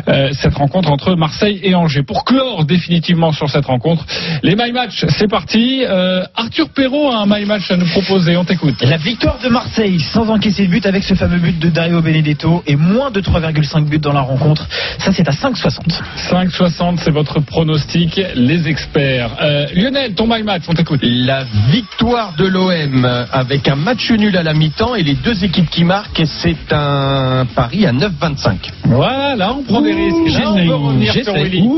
[0.08, 2.02] euh, cette rencontre entre Marseille et Angers.
[2.02, 4.04] Pour clore définitivement sur cette rencontre,
[4.42, 5.84] les My Match, c'est parti.
[5.84, 8.82] Euh, Arthur Perrault a un My Match à nous proposer, on t'écoute.
[8.82, 12.62] La victoire de Marseille sans encaisser de but avec ce fameux but de Dario Benedetto
[12.66, 14.66] et moins de 3,5 buts dans la rencontre.
[14.98, 16.00] Ça, c'est à 5,60.
[16.30, 19.30] 5,60, c'est votre pronostic, les experts.
[19.42, 21.00] Euh, Lionel, ton My Match, on t'écoute.
[21.02, 25.70] La victoire de l'OM avec un match nul à la mi-temps et les deux équipes
[25.70, 28.70] qui marquent, c'est un un pari à 9,25.
[28.86, 30.38] Voilà, là on prend des risques.
[30.38, 31.34] Là, on peut revenir sur.
[31.34, 31.68] Willy.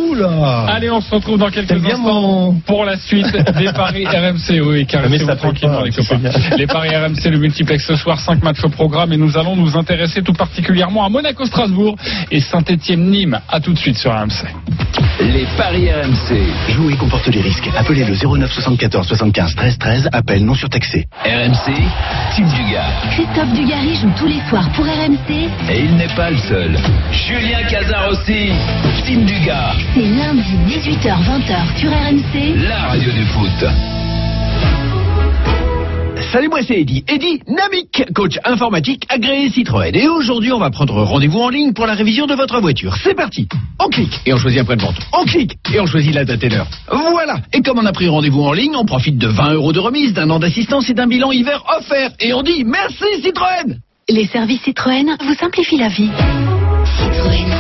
[0.69, 3.27] Allez, on se retrouve dans quelques instants pour la suite
[3.59, 4.61] des paris RMC.
[4.65, 6.17] Oui, caressez-vous tranquillement pas, les copains.
[6.17, 6.31] bien.
[6.57, 9.77] Les paris RMC, le multiplex ce soir, 5 matchs au programme et nous allons nous
[9.77, 11.97] intéresser tout particulièrement à Monaco-Strasbourg
[12.31, 13.39] et Saint-Étienne-Nîmes.
[13.49, 14.47] À tout de suite sur RMC.
[15.21, 16.73] Les paris RMC.
[16.75, 17.69] Jouer comporte les risques.
[17.77, 20.09] Appelez le 09 74 75 13 13.
[20.13, 21.07] Appel non surtaxé.
[21.25, 21.73] RMC,
[22.37, 22.85] Tim Dugas.
[23.13, 25.16] Christophe Dugarry joue tous les soirs pour RMC.
[25.71, 26.77] Et il n'est pas le seul.
[27.11, 28.51] Julien Cazard aussi.
[29.07, 29.75] Tim Dugas.
[29.95, 32.69] C'est lundi 18h-20h sur RMC.
[32.69, 33.65] La radio du foot.
[36.33, 37.03] Salut, moi c'est Eddy.
[37.09, 39.95] Eddy Namic, coach informatique agréé Citroën.
[39.95, 42.95] Et aujourd'hui, on va prendre rendez-vous en ligne pour la révision de votre voiture.
[43.03, 43.49] C'est parti.
[43.79, 44.97] On clique et on choisit un point de vente.
[45.15, 46.69] On clique et on choisit la date et l'heure.
[46.91, 47.39] Voilà.
[47.55, 50.13] Et comme on a pris rendez-vous en ligne, on profite de 20 euros de remise,
[50.13, 52.11] d'un an d'assistance et d'un bilan hiver offert.
[52.21, 53.79] Et on dit merci Citroën.
[54.09, 56.09] Les services Citroën vous simplifient la vie.
[56.97, 57.51] Citroën.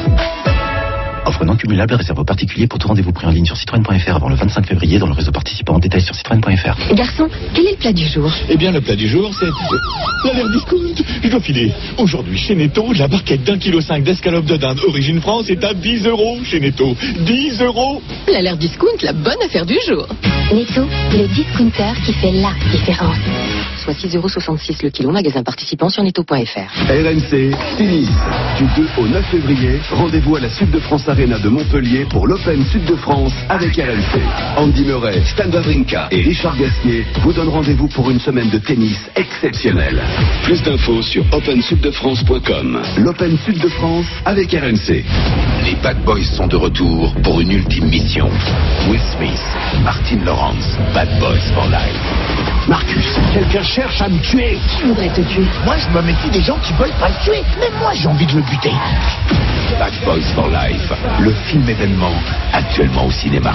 [1.26, 4.28] Offre non cumulable réserve aux particuliers pour tout rendez-vous pris en ligne sur citroën.fr avant
[4.28, 5.80] le 25 février dans le réseau participant.
[5.80, 6.94] Détails sur citroën.fr.
[6.94, 8.30] Garçon, quel est le plat du jour?
[8.48, 11.04] Eh bien, le plat du jour, c'est l'alerte discount.
[11.20, 11.72] Je dois filer.
[11.98, 15.74] Aujourd'hui, chez Netto, la barquette d'un kilo cinq d'escalope de dinde origine France est à
[15.74, 16.96] 10 euros chez Netto.
[17.26, 18.00] 10 euros
[18.32, 20.06] L'alerte discount, la bonne affaire du jour.
[20.54, 23.18] Netto, le discounter qui fait la différence.
[23.86, 26.34] Soit 6,66€ le kilo, magasin participant sur netto.fr.
[26.90, 28.08] RMC, tennis.
[28.58, 32.26] Du 2 au 9 février, rendez-vous à la Sud de France Arena de Montpellier pour
[32.26, 34.20] l'Open Sud de France avec RMC.
[34.56, 38.98] Andy Murray, Stan Wawrinka et Richard Gasquet vous donnent rendez-vous pour une semaine de tennis
[39.14, 40.02] exceptionnelle.
[40.42, 42.82] Plus d'infos sur opensudefrance.com.
[42.98, 45.04] L'Open Sud de France avec RMC.
[45.64, 48.28] Les Bad Boys sont de retour pour une ultime mission.
[48.90, 49.40] Will Smith,
[49.84, 52.56] Martin Lawrence, Bad Boys for Life.
[52.68, 54.58] Marcus, quelqu'un cherche à me tuer.
[54.68, 55.44] Qui voudrait te tuer?
[55.66, 57.42] Moi, je me méfie des gens qui veulent pas le tuer.
[57.60, 58.72] Mais moi, j'ai envie de le buter.
[59.78, 62.14] Bad Boys for Life, le film événement
[62.54, 63.52] actuellement au cinéma.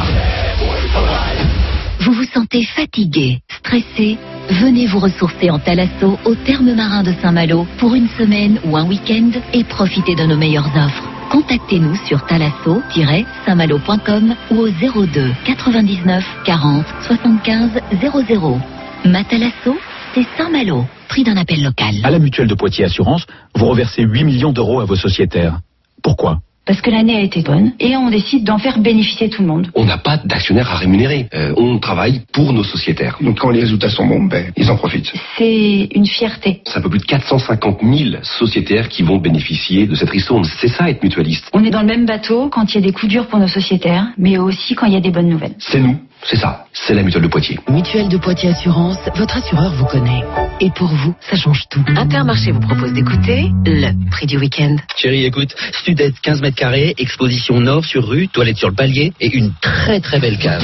[2.01, 4.19] Vous vous sentez fatigué, stressé?
[4.51, 8.85] Venez vous ressourcer en Thalasso au terme marin de Saint-Malo pour une semaine ou un
[8.85, 11.09] week-end et profitez de nos meilleures offres.
[11.31, 18.61] Contactez-nous sur thalasso-saint-malo.com ou au 02 99 40 75 00.
[19.05, 19.79] Matalasso,
[20.13, 20.85] c'est Saint-Malo.
[21.07, 21.95] Prix d'un appel local.
[22.03, 25.59] À la mutuelle de Poitiers Assurance, vous reversez 8 millions d'euros à vos sociétaires.
[26.03, 26.39] Pourquoi?
[26.65, 29.69] Parce que l'année a été bonne et on décide d'en faire bénéficier tout le monde.
[29.73, 31.27] On n'a pas d'actionnaires à rémunérer.
[31.33, 33.17] Euh, on travaille pour nos sociétaires.
[33.19, 35.11] Donc quand les résultats sont bons, ben, ils en profitent.
[35.37, 36.61] C'est une fierté.
[36.65, 40.43] C'est un peu plus de 450 000 sociétaires qui vont bénéficier de cette ristourne.
[40.59, 41.49] C'est ça être mutualiste.
[41.53, 43.47] On est dans le même bateau quand il y a des coups durs pour nos
[43.47, 45.55] sociétaires, mais aussi quand il y a des bonnes nouvelles.
[45.57, 46.65] C'est nous, c'est ça.
[46.73, 47.59] C'est la mutuelle de Poitiers.
[47.69, 50.23] Mutuelle de Poitiers Assurance, votre assureur vous connaît.
[50.59, 51.83] Et pour vous, ça change tout.
[51.97, 54.75] Intermarché vous propose d'écouter le prix du week-end.
[54.95, 59.35] Chérie, écoute, Studette, 15 mètres carrés, exposition nord sur rue, toilette sur le palier et
[59.35, 60.63] une très très belle cave.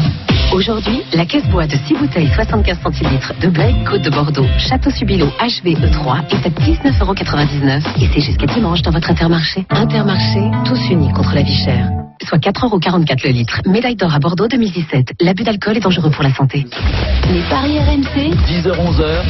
[0.54, 4.90] Aujourd'hui, la caisse bois de 6 bouteilles 75 centilitres de Blake Côte de Bordeaux, Château
[4.92, 9.66] Subilo HVE3 est à 19,99€ et c'est jusqu'à dimanche dans votre Intermarché.
[9.70, 11.90] Intermarché, tous unis contre la vie chère.
[12.24, 13.62] Soit 4,44€ le litre.
[13.66, 15.14] Médaille d'or à Bordeaux 2017.
[15.22, 16.66] L'abus d'alcool est dangereux pour la santé.
[17.32, 18.36] Les paris RMC.
[18.50, 19.24] 10h-11h,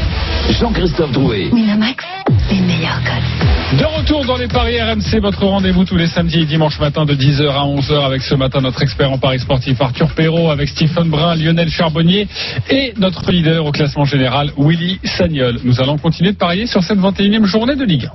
[0.60, 1.50] Jean-Christophe Drouet.
[1.54, 2.04] Winamax,
[2.50, 3.78] les meilleurs codes.
[3.78, 7.14] De retour dans les paris RMC, votre rendez-vous tous les samedis et dimanches matin de
[7.14, 11.08] 10h à 11h avec ce matin notre expert en paris sportif Arthur Perrault, avec Stephen
[11.10, 12.28] Brun, Lionel Charbonnier
[12.72, 15.60] et notre leader au classement général Willy Sagnol.
[15.64, 18.10] Nous allons continuer de parier sur cette 21e journée de Ligue 1.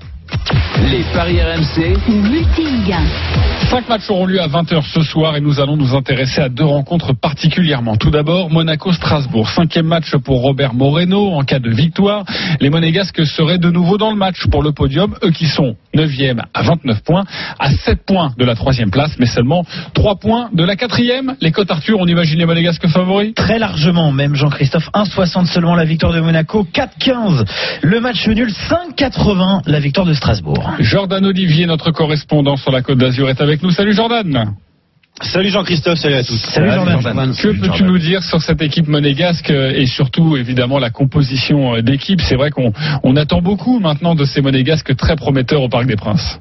[0.90, 1.97] Les paris RMC.
[2.09, 3.68] 1.
[3.71, 6.64] Cinq matchs auront lieu à 20h ce soir et nous allons nous intéresser à deux
[6.64, 7.97] rencontres particulièrement.
[7.97, 9.49] Tout d'abord, Monaco-Strasbourg.
[9.49, 11.33] Cinquième match pour Robert Moreno.
[11.33, 12.25] En cas de victoire,
[12.61, 15.14] les Monégasques seraient de nouveau dans le match pour le podium.
[15.23, 17.25] Eux qui sont 9e à 29 points,
[17.59, 19.64] à 7 points de la troisième place, mais seulement
[19.95, 21.37] 3 points de la quatrième.
[21.40, 23.35] Les cotes Arthur, on imagine les Monégasques favoris?
[23.35, 24.90] Très largement, même Jean-Christophe.
[24.95, 27.45] 1,60 seulement la victoire de Monaco, 4,15
[27.83, 30.76] le match nul, 5,80 la victoire de Strasbourg.
[30.78, 33.72] Jordan Olivier, notre correspondant sur la Côte d'Azur, est avec nous.
[33.72, 34.54] Salut Jordan.
[35.20, 36.38] Salut Jean-Christophe, salut à tous.
[36.38, 37.35] Salut, Jordan.
[37.35, 41.82] Que peux-tu nous dire sur cette équipe monégasque euh, et surtout évidemment la composition euh,
[41.82, 42.20] d'équipe?
[42.20, 45.96] C'est vrai qu'on on attend beaucoup maintenant de ces monégasques très prometteurs au Parc des
[45.96, 46.38] Princes.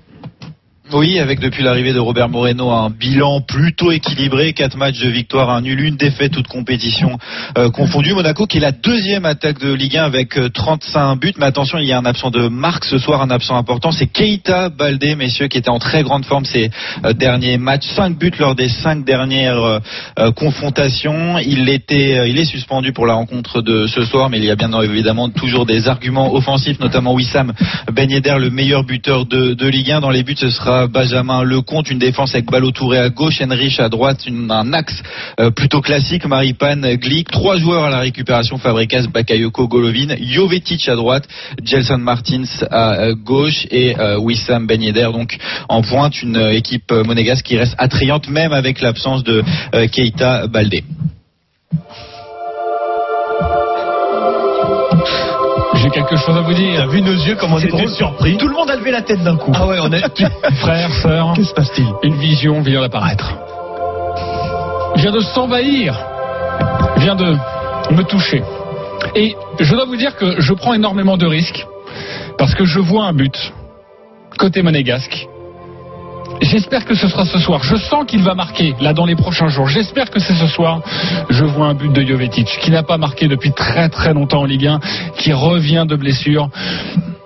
[0.93, 5.49] Oui, avec depuis l'arrivée de Robert Moreno un bilan plutôt équilibré, quatre matchs de victoire,
[5.49, 7.17] un nul, une défaite, toute compétition
[7.57, 8.13] euh, confondue.
[8.13, 11.77] Monaco qui est la deuxième attaque de Ligue 1 avec euh, 35 buts, mais attention,
[11.77, 15.15] il y a un absent de marque ce soir, un absent important, c'est Keita Baldé,
[15.15, 16.69] messieurs, qui était en très grande forme ces
[17.05, 19.79] euh, derniers matchs, cinq buts lors des cinq dernières euh,
[20.19, 21.37] euh, confrontations.
[21.37, 24.51] Il était, euh, il est suspendu pour la rencontre de ce soir, mais il y
[24.51, 27.53] a bien évidemment toujours des arguments offensifs, notamment Wissam
[27.93, 30.01] Ben le meilleur buteur de, de Ligue 1.
[30.01, 33.79] Dans les buts, ce sera Benjamin Lecomte, une défense avec Ballot Touré à gauche, Henrich
[33.79, 35.01] à droite, un axe
[35.39, 40.95] euh, plutôt classique, Maripane, Glick, trois joueurs à la récupération, Fabregas, Bakayoko, Golovin, Jovetic à
[40.95, 41.27] droite,
[41.63, 45.37] Gelson Martins à euh, gauche et euh, Wissam Ben Yedder, donc
[45.69, 49.43] en pointe, une équipe monégasque qui reste attrayante même avec l'absence de
[49.91, 50.83] Keita Baldé.
[55.75, 56.87] J'ai quelque chose à vous dire.
[56.89, 59.37] Vu nos yeux comme on était surpris Tout le monde a levé la tête d'un
[59.37, 59.51] coup.
[59.55, 60.01] Ah ouais, on est.
[60.55, 63.33] Frères, sœurs, Que se passe-t-il une vision vient d'apparaître.
[64.95, 65.97] Vient de s'envahir.
[66.97, 67.35] Vient de
[67.91, 68.43] me toucher.
[69.15, 71.65] Et je dois vous dire que je prends énormément de risques
[72.37, 73.53] parce que je vois un but
[74.37, 75.27] côté monégasque.
[76.41, 77.63] J'espère que ce sera ce soir.
[77.63, 79.67] Je sens qu'il va marquer là dans les prochains jours.
[79.67, 80.81] J'espère que c'est ce soir.
[81.29, 84.45] Je vois un but de Jovetic qui n'a pas marqué depuis très très longtemps en
[84.45, 84.79] Ligue 1,
[85.17, 86.49] qui revient de blessure.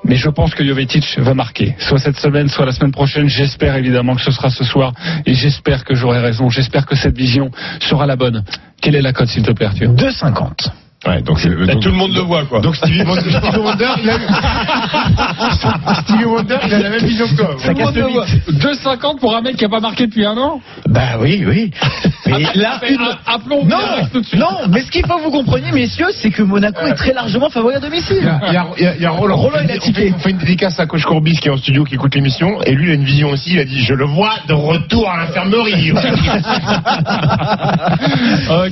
[0.04, 3.28] Mais je pense que Jovetic va marquer, soit cette semaine, soit la semaine prochaine.
[3.28, 4.94] J'espère évidemment que ce sera ce soir,
[5.26, 6.50] et j'espère que j'aurai raison.
[6.50, 7.50] J'espère que cette vision
[7.80, 8.44] sera la bonne.
[8.82, 9.94] Quelle est la cote, s'il te plaît, Arthur?
[9.94, 10.85] 2,50.
[11.08, 12.62] Ouais, donc, donc- tout le monde le voit, quoi.
[12.62, 14.14] Donc Stevie Wonder, Stevie Wonder, il a,
[16.02, 17.56] Stevie Wonder, il a la même vision que toi.
[17.60, 18.50] Ça casse le mythe.
[18.50, 21.72] 2,50 pour un mec qui n'a pas marqué depuis un an Bah oui, oui.
[22.26, 23.78] Mais là, une- appelons non,
[24.12, 24.40] tout de suite.
[24.40, 27.50] non, mais ce qu'il faut que vous compreniez, messieurs, c'est que Monaco est très largement
[27.52, 28.28] favori à Il y domicile.
[28.28, 29.36] a, il y a- il y a- il y a Roland.
[29.38, 30.12] Roland, il a tiqué.
[30.16, 32.72] on fait une dédicace à Coach Courbis qui est en studio, qui écoute l'émission, et
[32.74, 33.52] lui il a une vision aussi.
[33.54, 35.94] Il a dit Je le vois de retour à l'infirmerie.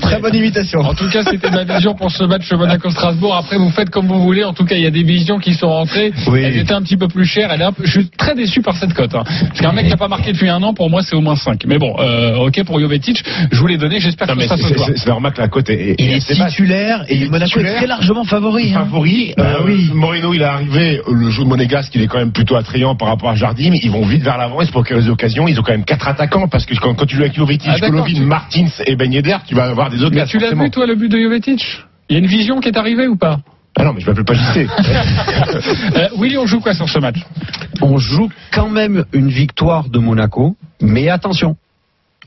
[0.01, 0.79] Très bonne imitation.
[0.81, 3.35] En tout cas, c'était ma vision pour ce match Monaco-Strasbourg.
[3.35, 4.43] Après, vous faites comme vous voulez.
[4.43, 6.11] En tout cas, il y a des visions qui sont rentrées.
[6.27, 6.41] Oui.
[6.43, 7.49] Elles étaient un petit peu plus chères.
[7.51, 9.13] Elle est un peu- Je suis très déçu par cette cote.
[9.15, 9.23] hein.
[9.25, 11.35] Parce qu'un mec qui n'a pas marqué depuis un an, pour moi, c'est au moins
[11.35, 11.63] 5.
[11.67, 13.23] Mais bon, euh, ok pour Jovetic.
[13.51, 13.99] Je vous l'ai donné.
[13.99, 14.89] J'espère que mais ça se soir.
[14.95, 17.75] c'est normal que la cote est, est- Il est titulaire et Il est Monaco est
[17.75, 18.71] très largement favori.
[18.73, 18.79] hein.
[18.85, 19.33] favori.
[19.37, 19.89] Bah Euh, oui.
[19.93, 21.01] Moreno, il est arrivé.
[21.11, 23.73] Le jeu de Monégasque, il est quand même plutôt attrayant par rapport à Jardim.
[23.73, 24.61] Ils vont vite vers l'avant.
[24.61, 25.47] Ils se procurent des occasions?
[25.47, 27.79] Ils ont quand même quatre attaquants parce que quand, quand tu joues avec Jovetic, Ah,
[27.79, 30.39] d'accord, Golovin, tu- Martins et Ben Yedder, tu vas avoir des Mais occasions.
[30.39, 31.63] tu l'as vu, toi, le but de Jovetic?
[32.09, 33.39] Il y a une vision qui est arrivée ou pas
[33.77, 34.67] Ah non, mais je m'appelle pas JC.
[35.95, 37.17] euh, Willy, on joue quoi sur ce match
[37.81, 41.55] On joue quand même une victoire de Monaco, mais attention,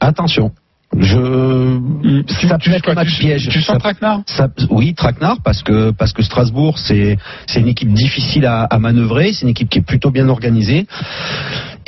[0.01, 0.53] attention.
[0.99, 3.49] Je, ça peut être un match piège.
[3.49, 7.69] Tu sens Ça- Traquenard ça- oui, Traquenard, parce que parce que Strasbourg, c'est c'est une
[7.69, 10.87] équipe difficile à, à manœuvrer, c'est une équipe qui est plutôt bien organisée.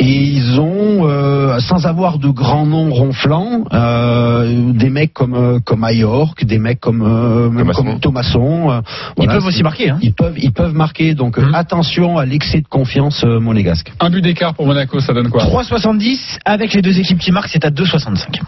[0.00, 5.58] Et ils ont, euh, sans avoir de grands noms ronflants, euh, des mecs comme euh,
[5.58, 8.70] comme Ayork, des mecs comme euh, même comme Thomasson.
[8.70, 8.80] euh,
[9.16, 9.90] Ils voilà, peuvent aussi marquer.
[9.90, 9.98] Hein.
[10.00, 11.14] Ils peuvent ils peuvent marquer.
[11.14, 13.92] Donc euh, attention à l'excès de confiance euh, monégasque.
[13.98, 15.42] Un but d'écart pour Monaco, ça donne quoi?
[15.44, 18.40] 3,70 avec les deux équipes qui marquent, c'est à 2,65.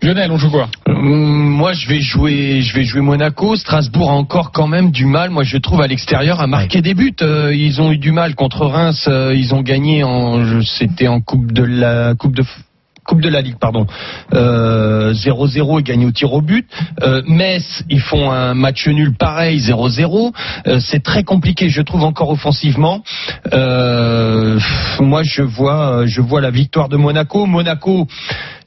[0.00, 0.68] Lionel, on joue quoi?
[0.86, 3.56] Hum, Moi, je vais jouer, je vais jouer Monaco.
[3.56, 5.30] Strasbourg a encore quand même du mal.
[5.30, 7.14] Moi, je trouve à l'extérieur à marquer des buts.
[7.20, 9.06] Euh, ils ont eu du mal contre Reims.
[9.08, 12.44] euh, ils ont gagné en, c'était en coupe de la coupe de
[13.04, 13.86] Coupe de la Ligue, pardon.
[14.34, 16.68] Euh, 0-0 et gagné au tir au but.
[17.02, 20.34] Euh, Metz, ils font un match nul pareil, 0-0.
[20.66, 23.02] Euh, c'est très compliqué, je trouve, encore offensivement.
[23.54, 24.60] Euh,
[25.00, 27.46] moi, je vois, je vois la victoire de Monaco.
[27.46, 28.06] Monaco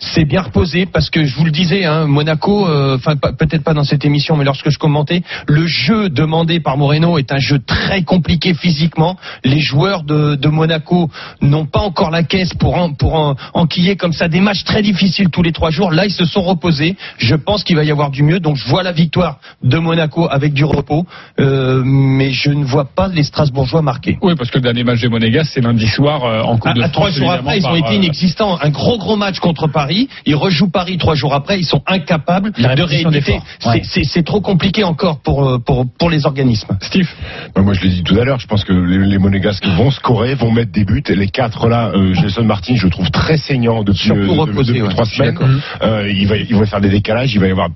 [0.01, 3.63] s'est bien reposé parce que je vous le disais, hein, Monaco, euh, enfin pas- peut-être
[3.63, 7.37] pas dans cette émission, mais lorsque je commentais, le jeu demandé par Moreno est un
[7.37, 9.15] jeu très compliqué physiquement.
[9.43, 11.09] Les joueurs de, de Monaco
[11.41, 14.81] n'ont pas encore la caisse pour en, pour en- enquiller comme ça des matchs très
[14.81, 15.91] difficiles tous les trois jours.
[15.91, 16.95] Là, ils se sont reposés.
[17.19, 18.39] Je pense qu'il va y avoir du mieux.
[18.39, 21.05] Donc, je vois la victoire de Monaco avec du repos,
[21.39, 24.17] euh, mais je ne vois pas les Strasbourgeois marquer.
[24.23, 26.73] Oui, parce que le dernier match des Monégas, c'est lundi soir euh, en Coupe À,
[26.73, 26.93] de à France.
[26.93, 28.57] trois jours après, ils ont été inexistants.
[28.61, 29.90] Un gros gros match contre Paris.
[30.25, 31.59] Ils rejouent Paris trois jours après.
[31.59, 33.39] Ils sont incapables La de rééditer.
[33.59, 33.81] C'est- Ouais.
[33.83, 36.77] C'est c'est trop compliqué encore pour euh, pour pour les organismes.
[36.81, 37.09] Steve
[37.55, 39.91] Bah, moi, je l'ai dit tout à l'heure, je pense que les, les Monégasques vont
[39.91, 41.03] scorer, vont mettre des buts.
[41.09, 44.81] Les quatre là, euh, Jason Martin, je le trouve très saignant depuis, euh, de- depuis
[44.81, 45.37] ouais, trois semaines.
[45.83, 47.69] Euh, il, va, il va faire des décalages, il va y avoir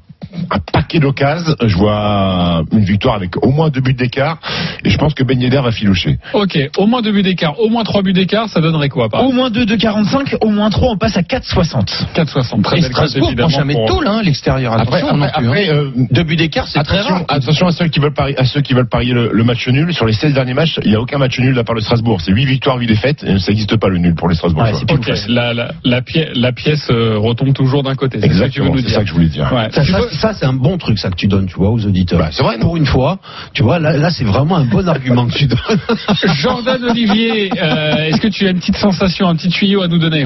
[0.52, 1.56] un paquet d'occasions.
[1.66, 4.40] Je vois une victoire avec au moins deux buts d'écart,
[4.84, 6.18] et je pense que Ben Yedder va filoucher.
[6.34, 9.24] Ok, au moins deux buts d'écart, au moins trois buts d'écart, ça donnerait quoi par
[9.26, 12.05] Au moins 2, 2,45, au moins 3, on passe à 4,60.
[12.14, 12.62] 4,60.
[12.64, 14.74] Très Et belle Strasbourg prend jamais pour- de tôle, hein, l'extérieur.
[14.74, 15.48] Après, Attention après, non plus.
[15.48, 15.74] après, hein.
[15.76, 17.24] euh, Deux buts d'écart, c'est très rare.
[17.28, 19.94] attention à ceux qui veulent parier, à ceux qui veulent parier le, le match nul.
[19.94, 22.22] Sur les 16 derniers matchs, il n'y a aucun match nul à part le Strasbourg.
[22.22, 23.24] C'est 8 victoires, 8 défaites.
[23.24, 24.82] Et ça n'existe pas le nul pour les Strasbourgeois.
[24.90, 28.20] Ok, la, la, la, pièce, la pièce euh, retombe toujours d'un côté.
[28.22, 29.52] C'est ça que tu veux Exactement, nous c'est ça que je voulais dire.
[29.54, 29.70] Ouais.
[29.72, 31.70] Ça, Tu ça, veux- ça, c'est un bon truc ça que tu donnes, tu vois,
[31.70, 32.20] aux auditeurs.
[32.20, 33.20] Bah, c'est vrai, Pour une fois,
[33.54, 35.60] tu vois, là, là c'est vraiment un bon argument que tu donnes.
[36.38, 39.98] Jordan Olivier, euh, est-ce que tu as une petite sensation, un petit tuyau à nous
[40.00, 40.26] donner?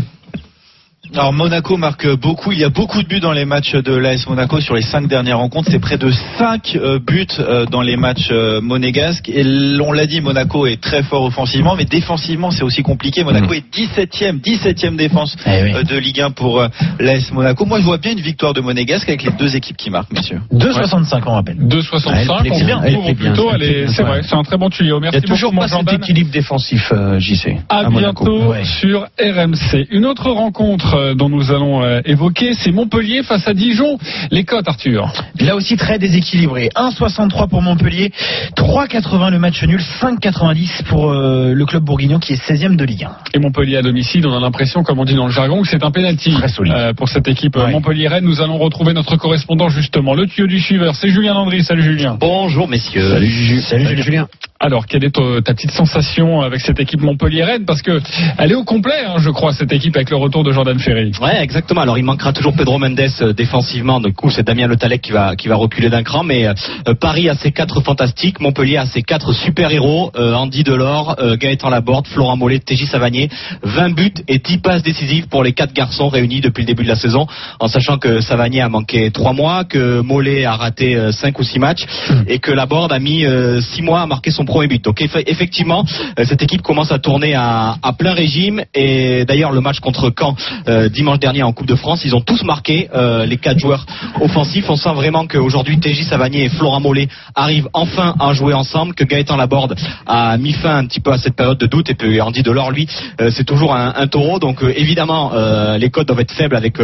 [1.15, 4.27] Alors Monaco marque beaucoup, il y a beaucoup de buts dans les matchs de l'AS
[4.27, 8.29] Monaco sur les cinq dernières rencontres, c'est près de 5 buts euh, dans les matchs
[8.31, 9.43] euh, monégasques et
[9.81, 13.23] on l'a dit Monaco est très fort offensivement mais défensivement c'est aussi compliqué.
[13.23, 16.67] Monaco est 17e, 17e défense euh, de Ligue 1 pour euh,
[16.99, 17.65] l'AS Monaco.
[17.65, 20.41] Moi je vois bien une victoire de monégasque avec les deux équipes qui marquent messieurs.
[20.53, 21.57] 2,65 on rappelle.
[21.57, 23.49] 2,65, Elle plaît on bien, couvre plutôt.
[23.59, 24.09] C'est ouais.
[24.09, 24.97] vrai, c'est un très bon tuyau.
[24.99, 27.57] Il Merci y a toujours beaucoup, pas cet équilibre défensif, euh, JC.
[27.67, 28.63] À, bientôt Ouais.
[28.63, 29.87] sur RMC.
[29.91, 33.97] Une autre rencontre euh, dont nous allons euh, évoquer, c'est Montpellier face à Dijon.
[34.31, 35.11] Les cotes, Arthur.
[35.39, 36.69] Là aussi très déséquilibré.
[36.75, 38.11] 1,63 pour Montpellier,
[38.55, 43.05] 3,80 le match nul, 5,90 pour euh, le club bourguignon qui est 16e de Ligue
[43.05, 43.11] 1.
[43.33, 45.83] Et Montpellier à domicile, on a l'impression, comme on dit dans le jargon, que c'est
[45.83, 48.25] un penalty euh, pour cette équipe Montpellier-Rennes.
[48.25, 50.95] Nous allons retrouver notre correspondant justement, le tuyau du suiveur.
[50.95, 51.63] C'est Julien Landry.
[51.63, 52.17] Salut Julien.
[52.19, 53.09] Bonjour messieurs.
[53.09, 53.59] Salut.
[53.61, 54.27] Salut, Julien.
[54.61, 58.01] Alors, quelle est ta, ta petite sensation avec cette équipe Montpellier-Rennes Parce que
[58.37, 61.13] elle est au complet, hein, je crois, cette équipe avec le retour de Jordan Ferry.
[61.21, 61.79] Ouais, exactement.
[61.79, 64.01] Alors il manquera toujours Pedro Mendes euh, défensivement.
[64.01, 66.25] Du coup, c'est Damien Le Talec qui va qui va reculer d'un cran.
[66.25, 66.53] Mais euh,
[66.99, 70.11] Paris a ses quatre fantastiques, Montpellier a ses quatre super héros.
[70.17, 73.29] euh, Andy Delors, euh, Gaëtan Laborde, Florent Mollet, TJ Savanier.
[73.63, 76.89] 20 buts et 10 passes décisives pour les quatre garçons réunis depuis le début de
[76.89, 77.27] la saison.
[77.61, 81.59] En sachant que Savanier a manqué 3 mois, que Mollet a raté 5 ou 6
[81.59, 81.85] matchs
[82.27, 83.23] et que Laborde a mis
[83.61, 84.83] 6 mois à marquer son premier but.
[84.83, 85.85] Donc eff- effectivement,
[86.19, 88.63] euh, cette équipe commence à tourner à, plein régime.
[88.73, 90.35] Et d'ailleurs, le match contre Caen
[90.67, 93.85] euh, dimanche dernier en Coupe de France, ils ont tous marqué euh, les quatre joueurs
[94.21, 94.69] offensifs.
[94.69, 99.03] On sent vraiment qu'aujourd'hui, TJ Savanier et Florent Mollet arrivent enfin à jouer ensemble, que
[99.03, 101.89] Gaëtan Laborde a mis fin un petit peu à cette période de doute.
[101.89, 102.87] Et puis Andy Delors, lui,
[103.29, 104.39] c'est toujours un, taureau.
[104.39, 105.31] Donc évidemment,
[105.77, 106.77] les codes doivent être faibles avec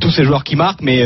[0.00, 0.82] tous ces joueurs qui marquent.
[0.82, 1.02] Mais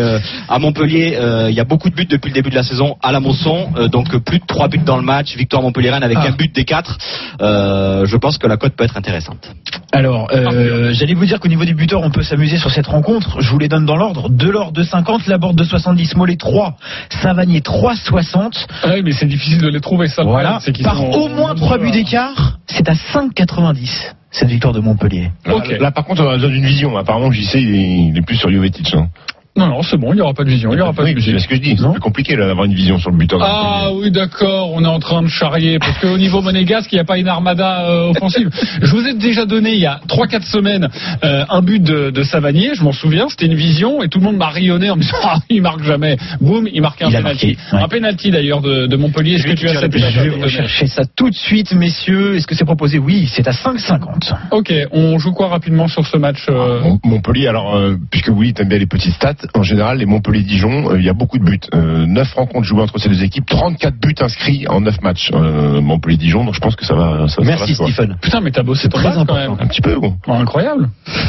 [0.48, 1.16] à Montpellier,
[1.48, 3.68] il y a beaucoup de buts depuis le début de la saison à la Mosson.
[3.90, 5.36] Donc plus de 3 buts dans le match.
[5.36, 5.62] Victoire
[6.02, 6.98] Avec un but des 4.
[7.40, 9.50] je pense que la cote peut être intéressante.
[9.92, 13.40] Alors, euh, j'allais vous dire qu'au niveau des buteurs, on peut s'amuser sur cette rencontre.
[13.40, 14.28] Je vous les donne dans l'ordre.
[14.28, 16.76] Delors de 50, Laborde de 70, Mollet 3,
[17.22, 18.66] Savanier 3,60.
[18.88, 20.24] Oui, mais c'est difficile de les trouver, ça.
[20.24, 20.58] Voilà.
[20.82, 25.30] Par sont- au moins 3 buts d'écart, c'est à 5,90 cette victoire de Montpellier.
[25.46, 26.96] Là, là, par contre, on a besoin d'une vision.
[26.96, 28.92] Apparemment, JC, il est, il est plus sur Jovetic.
[28.94, 29.08] Hein.
[29.56, 30.72] Non, non, c'est bon, il n'y aura pas de vision.
[30.72, 31.38] Il n'y aura pas oui, de c'est vision.
[31.38, 31.76] ce que je dis.
[31.78, 33.38] C'est plus compliqué d'avoir une vision sur le buteur.
[33.40, 35.78] Ah oui, d'accord, on est en train de charrier.
[35.78, 38.50] Parce qu'au niveau monégasque, il n'y a pas une armada euh, offensive.
[38.82, 40.88] Je vous ai déjà donné, il y a 3-4 semaines,
[41.22, 44.24] euh, un but de, de Savanier, je m'en souviens, c'était une vision, et tout le
[44.24, 46.16] monde m'a rayonné en me disant, ah, il marque jamais.
[46.40, 47.56] Boum, il marquait un penalty.
[47.56, 47.82] marqué, ouais.
[47.84, 49.34] Un penalty d'ailleurs de, de Montpellier.
[49.34, 52.34] Est-ce que tu as cette Je vais vous chercher ça tout de suite, messieurs.
[52.34, 52.98] Est-ce que c'est proposé?
[52.98, 54.34] Oui, c'est à 5,50.
[54.50, 58.52] Ok, on joue quoi rapidement sur ce match euh, Mont- Montpellier, alors, euh, puisque Willy
[58.52, 61.44] t'aimes bien les petites stats, en général, les Montpellier-Dijon, euh, il y a beaucoup de
[61.44, 61.60] buts.
[61.74, 65.30] Euh, 9 rencontres jouées entre ces deux équipes, 34 buts inscrits en 9 matchs.
[65.34, 67.28] Euh, Montpellier-Dijon, donc je pense que ça va.
[67.28, 68.18] Ça, ça va voir.
[68.20, 69.52] Putain, mais t'as bossé ton Très base quand même.
[69.58, 70.14] Un petit peu, gros.
[70.26, 70.88] Oh, incroyable.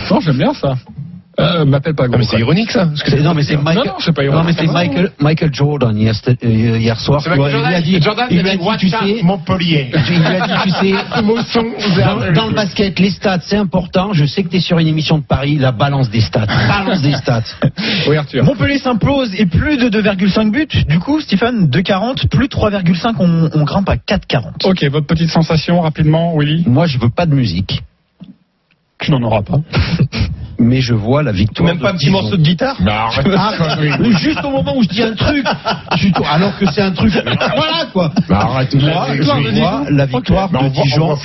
[0.10, 0.76] Non, j'aime bien ça.
[1.38, 2.18] Euh, m'appelle pas gros.
[2.18, 2.86] mais c'est ironique, ça.
[2.86, 3.76] parce que C'est- Non, mais c'est Michael.
[3.76, 4.56] Non, non, c'est pas Non, ironique.
[4.58, 7.22] mais c'est Michael, Michael Jordan hier, euh, hier soir.
[7.22, 9.22] C'est tu vois, Michael il lui a dit, Jordan, il a dit, dit, tu sais,
[9.24, 9.92] Montpellier.
[10.10, 10.92] il lui a dit, tu sais,
[12.06, 14.14] dans, dans le basket, les stats, c'est important.
[14.14, 16.46] Je sais que tu es sur une émission de Paris, la balance des stats.
[16.68, 17.44] Balance des stats.
[18.08, 18.44] Oui, Arthur.
[18.46, 20.68] Montpellier s'impose et plus de 2,5 buts.
[20.88, 24.66] Du coup, Stéphane, 2,40, plus de 3,5, on, on grimpe à 4,40.
[24.66, 26.64] Ok, votre petite sensation rapidement, Willy?
[26.66, 27.84] Moi, je veux pas de musique,
[29.00, 29.60] Tu n'en auras pas.
[30.60, 31.68] Mais je vois la victoire.
[31.70, 33.10] Même pas un petit morceau de guitare Bah.
[33.38, 35.46] Ah, mais juste au moment où je dis un truc,
[35.98, 37.12] tu- alors que c'est un truc.
[37.14, 38.12] Voilà quoi.
[38.30, 38.74] Bah, arrête.
[39.90, 41.16] La victoire de Dijon.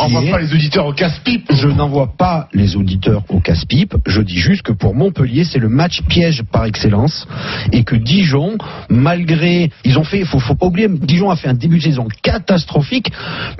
[0.00, 1.46] on voit pas les- auditeurs au casse-pipe.
[1.52, 3.94] Je n'envoie pas les auditeurs au casse-pipe.
[4.06, 7.26] Je dis juste que pour Montpellier, c'est le match piège par excellence.
[7.72, 8.56] Et que Dijon,
[8.88, 9.70] malgré.
[9.84, 10.24] Ils ont fait.
[10.24, 13.10] Faut, faut pas oublier, Dijon a fait un début de saison catastrophique.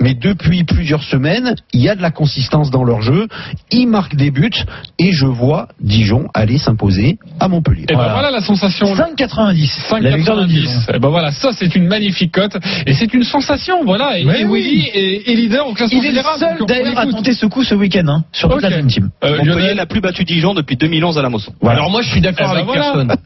[0.01, 3.27] Mais depuis plusieurs semaines, il y a de la consistance dans leur jeu.
[3.71, 4.51] Ils marquent des buts.
[4.99, 7.85] Et je vois Dijon aller s'imposer à Montpellier.
[7.89, 8.87] Et ben voilà la sensation.
[8.95, 10.01] 5,90.
[10.01, 10.69] La victoire de Dijon.
[10.71, 10.95] 5,90.
[10.95, 14.19] Et ben voilà, ça c'est une magnifique cote et c'est une sensation, voilà.
[14.19, 14.61] Et, Ouais, et oui.
[14.63, 16.39] Willy est, est leader au classement Il est le général.
[16.39, 19.09] seul d'ailleurs à tenter ce coup ce week-end, hein, sur toute la Team.
[19.23, 21.53] Euh, Montpellier Lionel n'a plus battu Dijon depuis 2011 à la Mosson.
[21.65, 22.81] Alors moi je suis d'accord Eh ben avec voilà.
[22.81, 23.15] personne.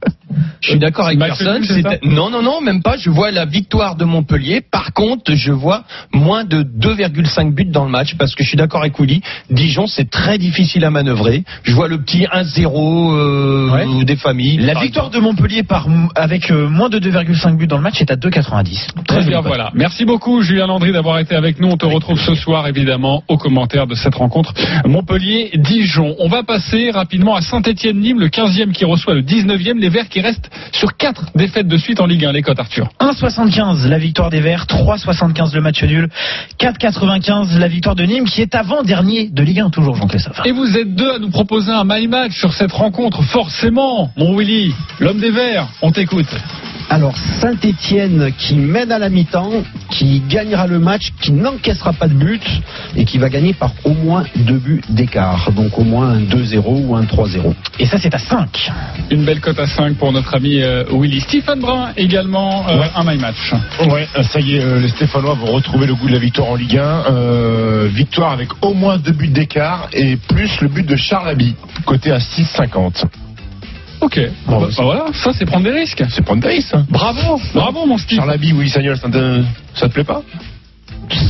[0.61, 1.63] Je suis d'accord avec personne.
[2.03, 2.97] Non, non, non, même pas.
[2.97, 4.59] Je vois la victoire de Montpellier.
[4.59, 8.57] Par contre, je vois moins de 2,5 buts dans le match parce que je suis
[8.57, 9.21] d'accord avec Willy.
[9.49, 11.43] Dijon, c'est très difficile à manœuvrer.
[11.63, 14.57] Je vois le petit 1-0 euh, des familles.
[14.57, 15.15] La victoire exemple.
[15.15, 19.03] de Montpellier par, avec euh, moins de 2,5 buts dans le match est à 2,90.
[19.07, 19.71] Très bien, voilà.
[19.73, 21.69] Merci beaucoup, Julien Landry, d'avoir été avec nous.
[21.69, 24.53] On te retrouve ce soir, évidemment, aux commentaires de cette rencontre
[24.85, 26.15] Montpellier-Dijon.
[26.19, 29.79] On va passer rapidement à Saint-Etienne-Nîmes, le 15e qui reçoit le 19e.
[29.79, 32.31] Les Verts qui restent sur 4 défaites de suite en Ligue 1.
[32.31, 32.89] Les cotes, Arthur.
[32.99, 36.09] 1,75 la victoire des Verts, 3,75 le match nul,
[36.59, 40.41] 4,95 la victoire de Nîmes qui est avant-dernier de Ligue 1 toujours, Jean-Christophe.
[40.45, 43.23] Et vous êtes deux à nous proposer un my match sur cette rencontre.
[43.23, 46.27] Forcément, mon Willy, l'homme des Verts, on t'écoute.
[46.89, 52.15] Alors Saint-Étienne qui mène à la mi-temps, qui gagnera le match, qui n'encaissera pas de
[52.15, 52.41] but
[52.95, 55.51] et qui va gagner par au moins deux buts d'écart.
[55.51, 57.53] Donc au moins un 2-0 ou un 3-0.
[57.77, 58.71] Et ça c'est à 5.
[59.11, 61.21] Une belle cote à 5 pour notre ami euh, Willy.
[61.21, 63.53] Stephen Brun également, euh, un my match.
[63.87, 66.55] Ouais, ça y est, euh, les Stéphanois vont retrouver le goût de la victoire en
[66.55, 66.81] Ligue 1.
[66.81, 71.53] Euh, victoire avec au moins deux buts d'écart et plus le but de Charles Abbey,
[71.85, 73.05] côté à 6,50.
[74.01, 74.17] Ok,
[74.47, 76.03] bon, bah, bah voilà, ça c'est prendre des risques.
[76.09, 76.73] C'est prendre des risques.
[76.73, 76.85] hein.
[76.89, 78.17] Bravo, bravo mon Steve.
[78.17, 79.43] Charles Abbey, oui, Sagnol, ça te,
[79.75, 80.21] ça te plaît pas?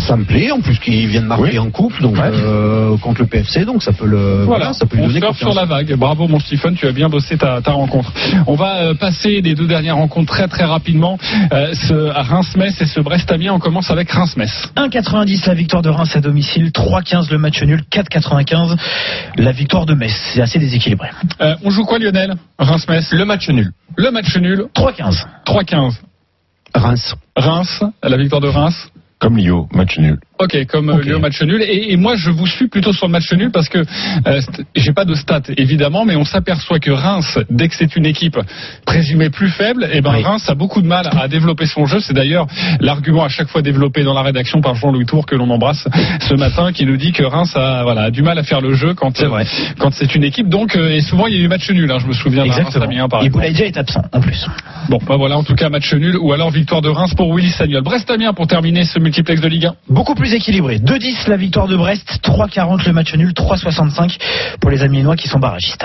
[0.10, 3.28] Ça me plaît, en plus qu'il vient de marquer en coupe donc euh, contre le
[3.28, 5.52] PFC, donc ça peut le Voilà, ça peut lui on donner surfe confiance.
[5.54, 5.94] sur la vague.
[5.98, 8.12] Bravo mon Stephen, tu as bien bossé ta, ta rencontre.
[8.48, 11.20] On va euh, passer les deux dernières rencontres très très rapidement.
[11.54, 14.72] Euh, ce, à Reims-Metz et ce Brest-Amiens, on commence avec Reims-Metz.
[14.78, 18.78] 1,90 la victoire de Reims à domicile, 3,15 le match nul, 4,95
[19.38, 20.12] la victoire de Metz.
[20.34, 21.10] C'est assez déséquilibré.
[21.40, 22.34] Euh, on joue quoi Lionel?
[22.58, 23.70] Reims-Metz Le match nul.
[23.96, 24.66] Le match nul.
[24.76, 25.26] 3,15.
[25.46, 25.94] 3-15.
[26.74, 27.16] Reims.
[27.36, 28.90] Reims, la victoire de Reims.
[29.20, 30.18] Comme Lio, match nul.
[30.42, 31.04] Ok, comme Ok.
[31.04, 31.62] le match nul.
[31.62, 34.40] Et, et moi, je vous suis plutôt sur le match nul parce que euh,
[34.78, 38.40] j'ai pas de stats évidemment, mais on s'aperçoit que Reims, dès que c'est une équipe
[38.86, 40.24] présumée plus faible, et ben Oui.
[40.24, 42.00] Reims a beaucoup de mal à développer son jeu.
[42.00, 42.48] C'est d'ailleurs
[42.80, 45.86] l'argument à chaque fois développé dans la rédaction par Jean-Louis Tour que l'on embrasse
[46.22, 48.74] ce matin, qui nous dit que Reims a voilà a du mal à faire le
[48.74, 49.46] jeu quand C'est vrai.
[49.80, 50.48] quand c'est une équipe.
[50.48, 51.92] Donc euh, et souvent il y a eu match nul.
[51.92, 52.86] hein, je me souviens Exactement.
[52.86, 53.30] Reims-Amiens par Et.
[53.30, 54.48] Boulaïdia est absent en plus.
[54.88, 57.50] Bon, bah voilà, en tout cas match nul ou alors victoire de Reims pour Willy
[57.50, 57.84] Sagnol.
[57.84, 59.76] Brest-Amiens pour terminer ce multiplex de Ligue 1.
[59.90, 60.78] Beaucoup plus équilibré.
[60.78, 64.18] 2,10 la victoire de Brest, 3,40 le match nul, 3,65
[64.62, 65.84] pour les Amiénois qui sont barragistes.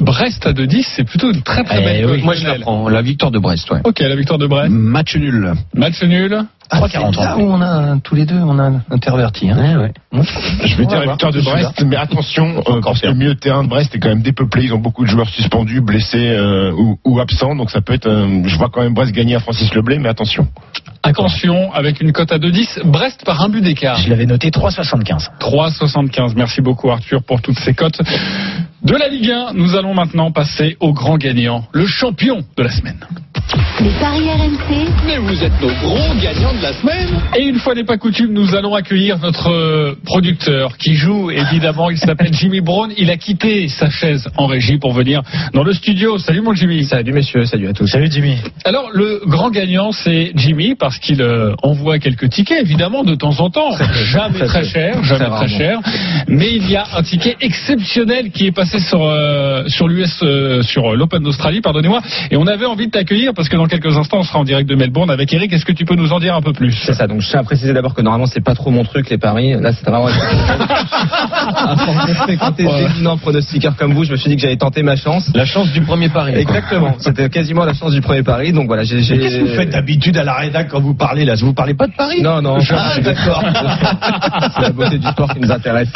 [0.00, 2.22] Brest à 2-10, c'est plutôt une très très Eh belle oui.
[2.22, 3.80] Moi je la prends, la victoire de Brest, ouais.
[3.84, 4.70] Ok, la victoire de Brest.
[4.70, 5.52] Match nul.
[5.74, 6.46] Match nul.
[6.80, 7.16] 3,40.
[7.16, 9.50] Là où on a tous les deux, on a interverti.
[9.50, 9.90] Hein.
[10.12, 11.40] Je vais dire la victoire de.
[11.40, 14.22] Brest, mais attention, euh, parce que le milieu de terrain de Brest est quand même
[14.22, 14.64] dépeuplé.
[14.64, 17.54] Ils ont beaucoup de joueurs suspendus, blessés euh, ou, ou absents.
[17.54, 18.06] Donc ça peut être.
[18.08, 20.46] euh, je vois quand même Brest gagner à Francis Leblay, mais attention.
[21.04, 23.96] Attention, avec une cote à 2-10, Brest par un but d'écart.
[23.98, 25.30] Je l'avais noté 3,75.
[25.40, 26.34] 3,75.
[26.36, 28.00] Merci beaucoup Arthur pour toutes ces cotes.
[28.84, 32.70] De la Ligue 1, nous allons maintenant passer au grand gagnant, le champion de la
[32.70, 32.98] semaine.
[33.82, 37.08] Les paris RMC, Mais vous êtes nos gros gagnants de la semaine.
[37.36, 41.90] Et une fois n'est pas coutume, nous allons accueillir notre euh, producteur qui joue, évidemment,
[41.90, 42.92] il s'appelle Jimmy Brown.
[42.96, 45.22] Il a quitté sa chaise en régie pour venir
[45.52, 46.16] dans le studio.
[46.18, 46.84] Salut mon Jimmy.
[46.84, 47.88] Salut messieurs, salut à tous.
[47.88, 48.36] Salut Jimmy.
[48.64, 53.40] Alors, le grand gagnant, c'est Jimmy, parce qu'il euh, envoie quelques tickets, évidemment, de temps
[53.40, 53.76] en temps.
[54.12, 55.80] Jamais Très cher, jamais Très très cher.
[56.28, 60.62] Mais il y a un ticket exceptionnel qui est passé sur, euh, sur l'US, euh,
[60.62, 62.00] sur l'Open d'Australie, pardonnez-moi.
[62.30, 64.68] Et on avait envie de t'accueillir, parce que dans quelques instants, on sera en direct
[64.68, 65.52] de Melbourne avec Eric.
[65.52, 66.72] Est-ce que tu peux nous en dire un peu plus?
[66.84, 69.08] C'est ça, donc je tiens à préciser d'abord que normalement c'est pas trop mon truc
[69.08, 69.54] les paris.
[69.58, 70.08] Là c'était vraiment.
[70.12, 74.56] à force de fréquenter des éminents pronostiqueurs comme vous, je me suis dit que j'allais
[74.56, 75.30] tenter ma chance.
[75.34, 76.34] La chance du premier pari.
[76.34, 78.52] Exactement, c'était quasiment la chance du premier pari.
[78.52, 78.96] Donc voilà, j'ai.
[78.96, 81.34] Qu'est-ce que vous faites d'habitude à la rédac quand vous parlez là?
[81.36, 82.58] Vous parlez pas de Paris Non, non.
[82.70, 83.42] Ah, d'accord.
[84.54, 85.88] C'est la beauté du sport qui nous intéresse.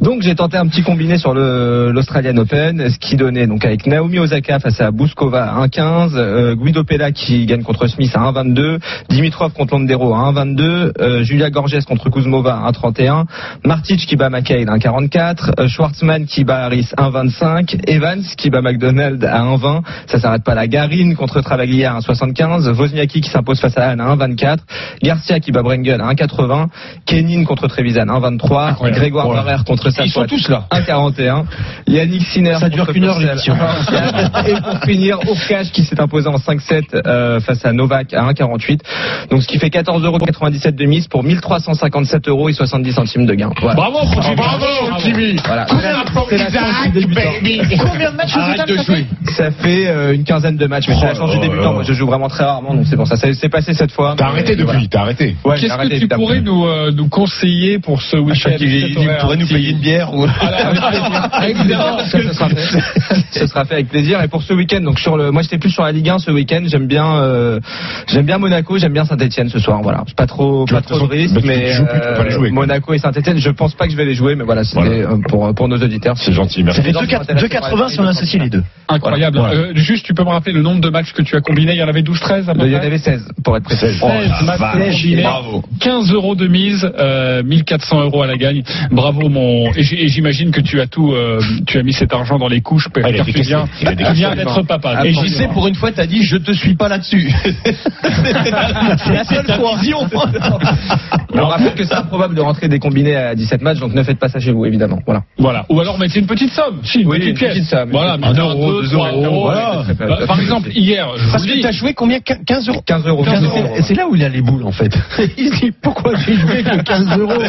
[0.00, 4.18] Donc j'ai tenté un petit combiné sur l'Australian Open, ce qui donnait donc avec Naomi
[4.20, 8.78] Osaka face à Bouskova à 1,15, euh, Guido Pella qui gagne contre Smith à 1,22,
[9.08, 13.24] Dimitrov contre Londero à 1,22, euh, Julia Gorges contre Kuzmova à 1,31,
[13.64, 18.50] Martic qui bat McCain à 1,44, euh, Schwartzman qui bat Harris à 1,25, Evans qui
[18.50, 23.30] bat McDonald à 1,20, ça s'arrête pas là, Garin contre Travaglia à 1,75, Wozniacki qui
[23.30, 24.58] s'impose face à Anne à 1,24,
[25.02, 26.68] Garcia qui bat Brengel à 1,80,
[27.06, 28.98] Kenin contre Trevisan 1,23, Incroyable.
[28.98, 29.42] Grégoire Voilà.
[29.42, 30.66] Barrère contre Ils sont tous là.
[30.70, 31.44] 1,41,
[31.86, 33.54] Yannick Sinner Ça dure qu'une heure, Purcell, l'émission.
[33.54, 34.48] 1,24.
[34.48, 38.78] et pour finir Urkash qui s'est imposé en 5-7 euh, face à Novak à 1,48
[39.30, 43.50] donc ce qui fait 14,97€ de mise pour 1357 euros et 70 centimes de gain
[43.60, 43.74] voilà.
[43.76, 44.36] Bravo, Jimmy.
[44.36, 44.66] Bravo,
[45.04, 45.36] Jimmy.
[45.46, 45.66] Voilà.
[45.66, 46.04] Combien
[48.10, 49.06] de matchs Arrête de ça fait jouer.
[49.36, 51.62] Ça fait euh, une quinzaine de matchs, mais c'est la chance du Oh débutant.
[51.62, 51.72] là.
[51.72, 53.16] Moi, je joue vraiment très rarement, donc c'est pour ça.
[53.16, 54.14] Ça s'est passé cette fois.
[54.16, 54.80] T'as arrêté depuis, voilà.
[54.90, 55.36] t'as arrêté.
[55.44, 56.22] Ouais, j'ai Qu'est-ce arrêté, que tu évidemment.
[56.24, 59.70] pourrais nous, euh, nous conseiller pour ce week-end Chaque- il, il- il pourrait nous payer
[59.70, 60.26] une bière ou.
[61.46, 61.54] Fait.
[63.32, 64.20] ce sera fait avec plaisir.
[64.22, 66.30] Et pour ce week-end, donc sur le, moi j'étais plus sur la Ligue 1 ce
[66.30, 66.62] week-end.
[66.66, 67.60] J'aime j'aime bien, euh,
[68.06, 69.80] j'aime bien Monaco, j'aime bien Saint-Etienne ce soir.
[69.82, 72.60] Voilà, pas trop, pas trop de bah, tu mais plus, tu les jouer, quoi.
[72.60, 75.14] Monaco et Saint-Etienne, je pense pas que je vais les jouer, mais voilà, c'était Voilà.
[75.14, 76.16] euh, pour pour nos auditeurs.
[76.16, 76.80] C'est gentil, merci.
[76.80, 78.62] Ça fait 2,80 si on associe les deux.
[78.88, 79.38] Incroyable.
[79.38, 79.54] Voilà.
[79.54, 81.72] Euh, juste, tu peux me rappeler le nombre de matchs que tu as combinés?
[81.72, 83.80] Il y en avait 12-13 à peu Il y en avait 16 pour être précis.
[83.80, 84.00] 16
[84.44, 85.26] matchs combinés,
[85.80, 88.62] 15 euros de mise, euh, 1400 euros à la gagne.
[88.90, 89.72] Bravo mon.
[89.74, 92.60] Et et j'imagine que tu as tout, euh, tu as mis cet argent dans les
[92.60, 95.04] couches Ah, il a car tu viens, d'être papa.
[95.04, 97.30] Et Donc, j'y sais, pour une fois, t'as dit, je te suis pas là-dessus.
[98.02, 99.76] C'est la seule fois.
[101.34, 104.18] On rappelle que c'est improbable de rentrer des combinés à 17 matchs, donc ne faites
[104.18, 104.98] pas ça chez vous évidemment.
[105.04, 105.22] Voilà.
[105.38, 105.64] Voilà.
[105.68, 106.80] Ou alors mettez une petite somme.
[106.82, 107.52] Si, une Oui, petite une pièce.
[107.54, 107.90] petite somme.
[107.90, 108.14] Voilà.
[108.14, 109.82] Un mettez euro, deux, deux trois euros, voilà.
[109.98, 111.60] Bah, Par exemple, hier, je Parce vous que dis.
[111.62, 112.18] t'as joué combien?
[112.20, 113.24] 15 euros 15 euros.
[113.24, 113.74] 15 euros.
[113.82, 114.96] C'est là où il a les boules en fait.
[115.38, 117.32] Il dit pourquoi j'ai joué que 15 euros?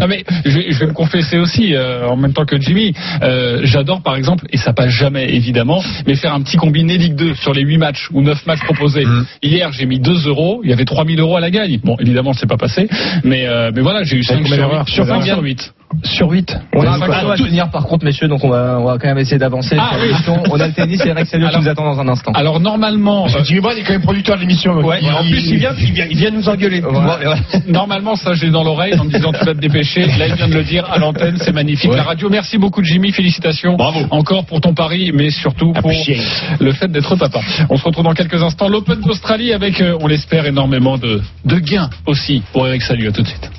[0.00, 2.92] Non mais je, vais- je vais me confesser aussi euh, en même temps que Jimmy.
[3.22, 7.14] Euh, J'adore par exemple et ça passe jamais évidemment, mais faire un petit combiné Ligue
[7.14, 9.04] 2 sur les 8 matchs ou 9 matchs proposés.
[9.04, 9.26] Mmh.
[9.42, 11.78] Hier j'ai mis 2 euros, il y avait 3000 euros à la gagne.
[11.82, 12.88] Bon évidemment c'est pas passé,
[13.24, 14.90] mais euh, mais voilà j'ai eu 5 combien sur d'erreurs 8.
[14.92, 15.74] Sur Combien 5 sur d'erreurs 8.
[16.02, 16.56] Sur 8.
[16.74, 19.08] On a un chrono à tenir par contre messieurs, donc on va, on va quand
[19.08, 19.76] même essayer d'avancer.
[19.78, 20.08] Ah, sur oui.
[20.08, 20.42] l'émission.
[20.50, 22.32] On a le tennis et Rex Elliott qui nous attend dans un instant.
[22.32, 24.74] Alors normalement, euh, Jimmy Brand est quand même producteur de l'émission.
[24.78, 26.80] Ouais, et en plus, il vient, il vient, il vient nous engueuler.
[26.80, 27.36] Voilà.
[27.66, 30.06] normalement ça j'ai dans l'oreille en me disant tu vas te dépêcher.
[30.18, 31.90] Là il vient de le dire à l'antenne, c'est magnifique.
[31.90, 31.96] Ouais.
[31.96, 33.76] La radio, merci beaucoup Jimmy, félicitations.
[33.76, 34.00] Bravo.
[34.10, 35.90] Encore pour ton pari, mais surtout pour
[36.60, 37.40] le fait d'être papa.
[37.70, 38.68] On se retrouve dans quelques instants.
[38.68, 43.08] L'Open d'Australie avec, euh, on l'espère, énormément de, de gains aussi pour Eric Salut.
[43.08, 43.50] À tout de suite.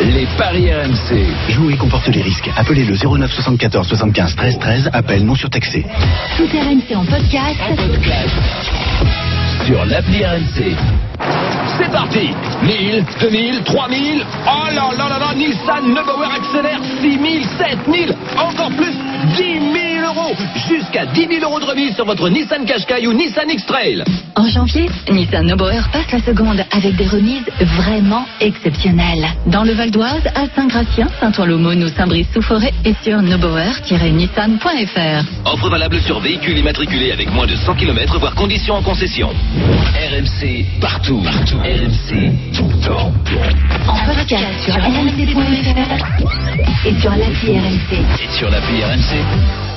[0.00, 1.24] Les paris RMC.
[1.50, 2.50] Jouer comporte les risques.
[2.56, 4.90] Appelez le 09 74 75 13 13.
[4.92, 5.84] Appel non surtaxé.
[6.36, 7.60] Tout RMC en podcast.
[9.64, 10.76] Sur l'appli RMC.
[11.78, 12.30] C'est parti
[12.62, 14.24] 1000, 2000, 3000.
[14.46, 18.92] Oh là là là là, Nissan Neubauer accélère 6000, 7000, encore plus
[19.36, 20.34] 10 000 euros.
[20.68, 24.04] Jusqu'à 10 000 euros de remise sur votre Nissan Qashqai ou Nissan X-Trail.
[24.36, 29.26] En janvier, Nissan Nobauer passe la seconde avec des remises vraiment exceptionnelles.
[29.46, 35.24] Dans le Val d'Oise, à Saint-Gratien, Saint-Ouen-l'Aumône ou Saint-Brice-sous-Forêt et sur nobauer-nissan.fr.
[35.46, 39.28] Offre valable sur véhicules immatriculés avec moins de 100 km, voire conditions en concession.
[39.30, 41.20] RMC, partout.
[41.22, 41.58] partout.
[41.58, 43.12] RMC, tout le temps.
[43.88, 46.04] En podcast sur rmc.fr
[46.86, 47.92] et sur l'appli RMC.
[48.22, 49.73] Et sur l'appli RMC.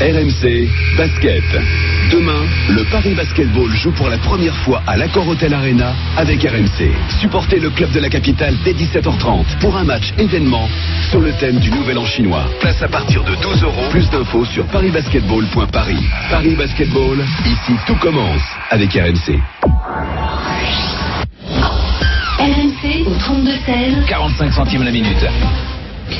[0.00, 1.44] RMC Basket.
[2.10, 6.90] Demain, le Paris Basketball joue pour la première fois à l'Accor Hotel Arena avec RMC.
[7.20, 10.68] Supportez le club de la capitale dès 17h30 pour un match événement
[11.10, 12.44] sur le thème du Nouvel An chinois.
[12.60, 13.88] Place à partir de 12 euros.
[13.90, 16.04] Plus d'infos sur parisbasketball.paris.
[16.30, 19.40] Paris Basketball, ici tout commence avec RMC.
[22.38, 24.04] RMC au 32-16.
[24.06, 25.26] 45 centimes la minute.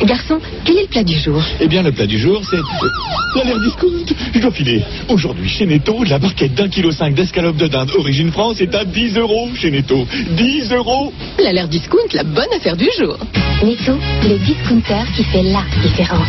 [0.05, 3.45] Garçon, quel est le plat du jour Eh bien, le plat du jour, c'est la
[3.45, 4.15] l'air discount.
[4.35, 4.83] Je dois filer.
[5.09, 8.85] Aujourd'hui, chez Netto, la barquette d'un kilo cinq d'escalope de dinde origine France est à
[8.85, 10.07] 10 euros chez Netto.
[10.31, 13.19] 10 euros La l'air discount, la bonne affaire du jour.
[13.63, 16.29] Netto, le discounter qui fait la différence.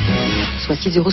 [0.65, 1.09] Soit 6,66 euros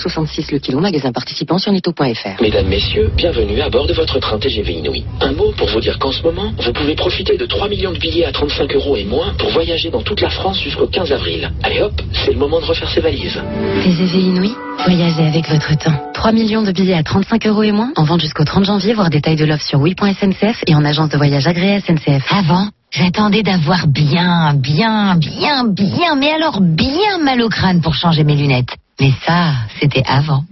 [0.52, 2.42] le kilo, magasin participant sur netto.fr.
[2.42, 5.04] Mesdames, Messieurs, bienvenue à bord de votre train TGV Inouï.
[5.20, 7.98] Un mot pour vous dire qu'en ce moment, vous pouvez profiter de 3 millions de
[7.98, 11.52] billets à 35 euros et moins pour voyager dans toute la France jusqu'au 15 avril.
[11.62, 13.40] Allez hop, c'est le moment de refaire ses valises.
[13.82, 14.54] TGV Inouï,
[14.84, 15.94] voyagez avec votre temps.
[16.14, 19.08] 3 millions de billets à 35 euros et moins, en vente jusqu'au 30 janvier, voir
[19.08, 22.24] détails de l'offre sur oui.sncf et en agence de voyage agréée SNCF.
[22.30, 28.24] Avant, j'attendais d'avoir bien, bien, bien, bien, mais alors bien mal au crâne pour changer
[28.24, 28.74] mes lunettes.
[29.00, 30.44] Mais ça, c'était avant.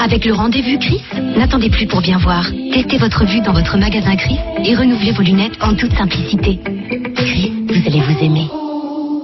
[0.00, 1.02] Avec le rendez-vous Chris,
[1.36, 2.44] n'attendez plus pour bien voir.
[2.72, 6.60] Testez votre vue dans votre magasin Chris et renouvelez vos lunettes en toute simplicité.
[7.16, 8.67] Chris, vous allez vous aimer.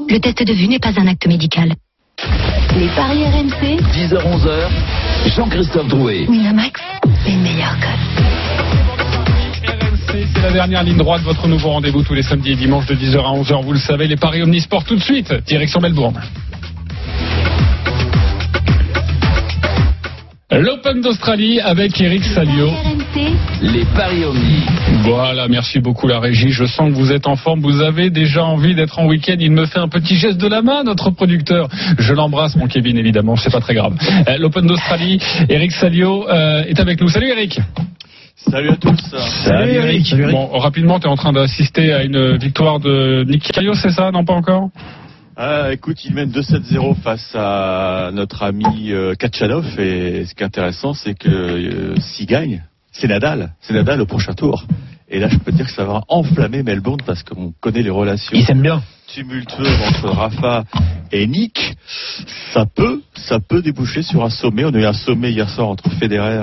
[0.08, 1.72] Le test de vue n'est pas un acte médical.
[2.78, 4.68] Les paris RMC, 10h-11h,
[5.34, 6.26] Jean-Christophe Drouet.
[6.28, 6.80] Winamax,
[7.26, 8.24] les meilleurs codes.
[9.66, 12.86] RMC, c'est la dernière ligne droite de votre nouveau rendez-vous tous les samedis et dimanches
[12.86, 13.62] de 10h à 11h.
[13.62, 15.32] Vous le savez, les paris omnisports tout de suite.
[15.46, 16.20] Direction Melbourne.
[20.60, 22.70] L'Open d'Australie avec Eric Salio.
[23.60, 24.62] Les paris omnis.
[25.02, 26.50] Voilà, merci beaucoup la régie.
[26.50, 27.60] Je sens que vous êtes en forme.
[27.60, 29.34] Vous avez déjà envie d'être en week-end.
[29.40, 31.68] Il me fait un petit geste de la main, notre producteur.
[31.98, 33.34] Je l'embrasse, mon Kevin, évidemment.
[33.34, 33.94] C'est pas très grave.
[34.28, 37.08] Euh, L'Open d'Australie, Eric Salio euh, est avec nous.
[37.08, 37.58] Salut Eric.
[38.36, 39.16] Salut à tous.
[39.44, 40.14] Salut Eric.
[40.30, 44.12] Bon, rapidement, tu es en train d'assister à une victoire de Nick Kyrgios, c'est ça?
[44.12, 44.68] Non, pas encore?
[45.36, 50.46] Ah, écoute, il mène 2-7-0 face à notre ami euh, Kachanov et ce qui est
[50.46, 52.62] intéressant, c'est que euh, s'il gagne,
[52.92, 53.52] c'est Nadal.
[53.60, 54.64] C'est Nadal au prochain tour.
[55.08, 58.30] Et là, je peux dire que ça va enflammer Melbourne parce qu'on connaît les relations.
[58.32, 58.80] Il s'aime bien.
[59.08, 60.64] Tumultueux entre Rafa
[61.12, 61.76] et Nick,
[62.52, 64.64] ça peut, ça peut déboucher sur un sommet.
[64.64, 66.42] On a eu un sommet hier soir entre Federer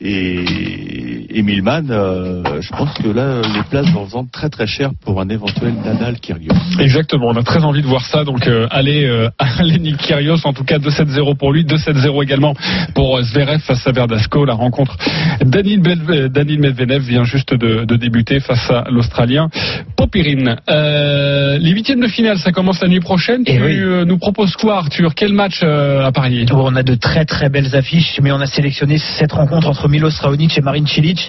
[0.00, 1.86] et, et Milman.
[1.90, 5.74] Euh, je pense que là, les places vont vendre très très cher pour un éventuel
[5.84, 6.54] Nadal Kyrgios.
[6.80, 8.24] Exactement, on a très envie de voir ça.
[8.24, 12.54] Donc euh, allez, euh, allez Nick Kyrgios, en tout cas 2-7-0 pour lui, 2-7-0 également
[12.94, 14.44] pour Zverev face à Verdasco.
[14.44, 14.96] La rencontre
[15.44, 19.48] Danil, Medvedev vient juste de, débuter face à l'Australien
[19.96, 20.56] Popirine.
[20.68, 23.42] Euh, huitièmes de finale, ça commence la nuit prochaine.
[23.42, 25.16] tu euh, nous proposes quoi Arthur?
[25.16, 26.44] Quel match euh, à parier?
[26.44, 29.88] Bon, on a de très très belles affiches, mais on a sélectionné cette rencontre entre
[29.88, 31.28] Milos Raonic et Marin Cilic.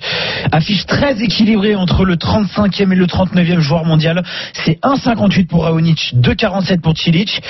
[0.51, 4.21] Affiche très équilibrée entre le 35e et le 39e joueur mondial.
[4.63, 7.41] C'est 1,58 pour Raonic, 2,47 pour Cilic.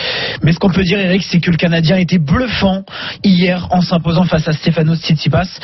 [0.41, 2.85] Mais ce qu'on peut dire, Eric, c'est que le Canadien était bluffant
[3.25, 5.59] hier en s'imposant face à Stefanos Tsitsipas.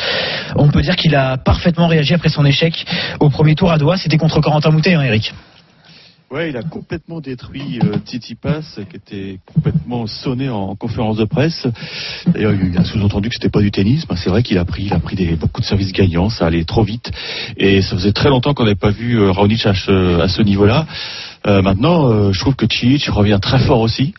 [0.57, 2.85] On peut dire qu'il a parfaitement réagi après son échec
[3.21, 3.95] au premier tour à Doha.
[3.95, 5.33] C'était contre Corentin Moutet, hein, Eric.
[6.31, 11.65] Ouais, il a complètement détruit euh, Tsitsipas, qui était complètement sonné en conférence de presse.
[12.27, 14.05] D'ailleurs, il a sous-entendu que c'était pas du tennis.
[14.07, 16.29] Ben, c'est vrai qu'il a pris, il a pris des, beaucoup de services gagnants.
[16.29, 17.11] Ça allait trop vite,
[17.57, 20.43] et ça faisait très longtemps qu'on n'avait pas vu euh, Raonic à ce, à ce
[20.43, 20.85] niveau-là.
[21.47, 24.13] Euh, maintenant, euh, je trouve que Cilic revient très fort aussi.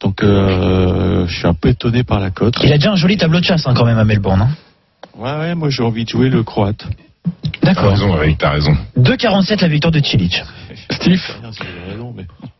[0.00, 2.56] Donc, je suis un peu étonné par la cote.
[2.62, 4.42] Il a déjà un joli tableau de chasse hein, quand même à Melbourne.
[4.42, 4.50] hein.
[5.18, 6.86] Ouais, ouais, moi j'ai envie de jouer le croate.
[7.62, 7.84] D'accord.
[7.84, 8.76] T'as raison, Eric, t'as raison.
[8.98, 10.42] 2,47 la victoire de Cilic.
[10.90, 11.22] Steve?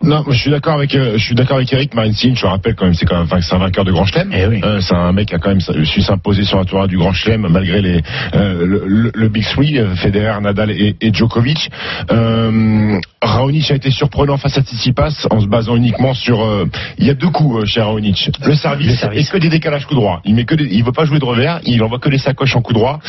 [0.02, 1.94] Non, moi, je suis d'accord avec, euh, je suis d'accord avec Eric.
[1.94, 3.92] Marine Cilic, je le rappelle quand même, c'est quand même, enfin, c'est un vainqueur de
[3.92, 4.30] Grand Chelem.
[4.64, 7.12] Euh, c'est un mec qui a quand même su s'imposer sur un tournoi du Grand
[7.12, 8.02] Chelem malgré les
[8.34, 11.70] euh, le, le- le Big Three, Federer, Nadal et, et Djokovic.
[12.10, 16.42] Euh, Raonic a été surprenant face à Tsitsipas en se basant uniquement sur.
[16.44, 16.66] euh,
[16.98, 18.30] il y a deux coups euh, chez Raonic.
[18.44, 20.20] Le service, et que des décalages coup droit.
[20.24, 22.54] Il met que des- il veut pas jouer de revers, il envoie que les sacoches
[22.56, 23.00] en coup droit.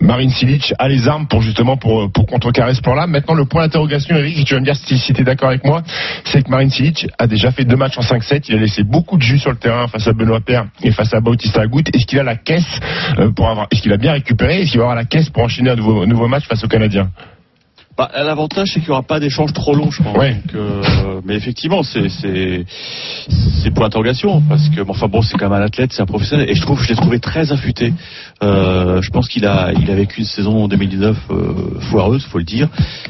[0.00, 3.06] Marine Cilic a les armes pour justement pour pour contrecarrer ce plan-là.
[3.06, 5.64] Maintenant, le point d'interrogation, Eric, tu vas me dire si, si tu es d'accord avec
[5.64, 5.82] moi,
[6.24, 8.46] c'est que Marine Cilic a déjà fait deux matchs en 5-7.
[8.48, 11.12] Il a laissé beaucoup de jus sur le terrain face à Benoît Paire et face
[11.14, 11.84] à Bautista Agut.
[11.92, 12.80] Est-ce qu'il a la caisse
[13.18, 14.62] euh, pour avoir Est-ce qu'il a bien récupéré?
[14.62, 17.10] Est-ce qu'il va avoir la caisse pour enchaîner un nouveau, nouveau match face aux Canadiens?
[17.96, 20.12] Bah, L'avantage, c'est qu'il n'y aura pas d'échange trop long, je pense.
[20.12, 22.66] Donc, euh, mais effectivement, c'est c'est
[23.28, 26.06] c'est pour l'interrogation parce que, bon, enfin bon, c'est quand même un athlète, c'est un
[26.06, 27.94] professionnel, et je trouve, je l'ai trouvé très affûté.
[28.42, 32.38] Euh, je pense qu'il a il a vécu une saison en 2019 euh, foireuse, faut
[32.38, 32.68] le dire.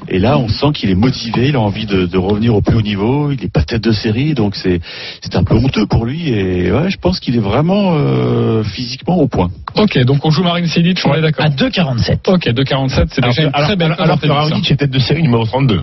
[0.08, 2.76] Et là, on sent qu'il est motivé, il a envie de, de revenir au plus
[2.76, 3.32] haut niveau.
[3.32, 4.80] Il est pas tête de série, donc c'est
[5.20, 6.28] c'est un peu honteux pour lui.
[6.28, 9.50] Et ouais, je pense qu'il est vraiment euh, physiquement au point.
[9.76, 11.44] Ok, donc on joue Marine Cilic, on est d'accord.
[11.44, 12.18] À 2,47.
[12.28, 15.82] Ok, 2,47, c'est déjà une alors, très belle alors, alors tête de série numéro 32.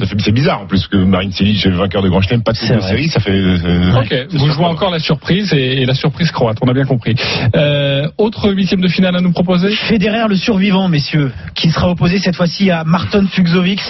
[0.00, 2.76] Ça fait- C'est bizarre en plus que Marine Cilic, vainqueur de Grand Chelem, pas tête
[2.76, 3.30] de série, ça fait.
[3.30, 6.84] euh, Ok, vous jouez encore la surprise et, et la surprise croate, on a bien
[6.84, 7.14] compris.
[7.56, 9.70] Euh, autre huitième de finale à nous proposer?
[9.70, 13.80] Federer le survivant, messieurs, qui sera opposé cette fois-ci à Marton Fuxovics.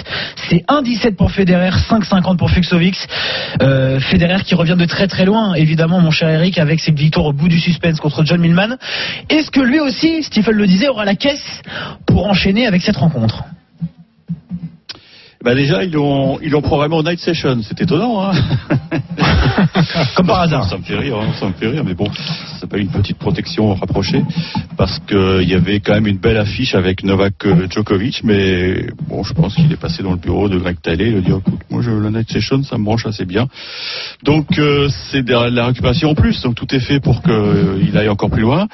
[0.47, 2.95] C'est 1,17 pour Federer, 5,50 pour Fuxovics.
[3.61, 7.25] Euh, Federer qui revient de très très loin, évidemment, mon cher Eric, avec cette victoire
[7.25, 8.77] au bout du suspense contre John Millman.
[9.29, 11.61] Est-ce que lui aussi, Stephen le disait, aura la caisse
[12.07, 13.43] pour enchaîner avec cette rencontre?
[15.41, 17.61] Bah déjà, ils l'ont ils l'ont programmé en night session.
[17.63, 18.33] C'est étonnant, hein
[20.15, 20.69] Comme par hasard.
[20.69, 22.09] Ça me fait rire, hein, ça me fait rire, mais bon,
[22.59, 24.21] c'est pas une petite protection rapprochée
[24.75, 28.87] parce que il y avait quand même une belle affiche avec Novak euh, Djokovic, mais
[29.07, 31.31] bon, je pense qu'il est passé dans le bureau de Greg Talley, il a dit
[31.31, 33.47] écoute, moi je, la night session, ça me branche assez bien.
[34.23, 38.09] Donc euh, c'est de la récupération en plus, donc tout est fait pour qu'il aille
[38.09, 38.67] encore plus loin.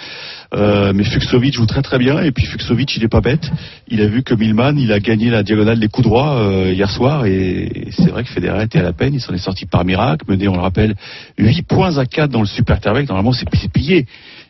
[0.56, 3.52] Euh, mais Fuxovic joue très très bien et puis Fuxovic il est pas bête.
[3.88, 6.90] Il a vu que Milman il a gagné la diagonale des coups droits euh, hier
[6.90, 9.14] soir et c'est vrai que Federer était à la peine.
[9.14, 10.96] Il s'en est sorti par miracle, mené on le rappelle
[11.38, 13.10] 8 points à 4 dans le super Terbeck.
[13.10, 14.06] Normalement c'est pillé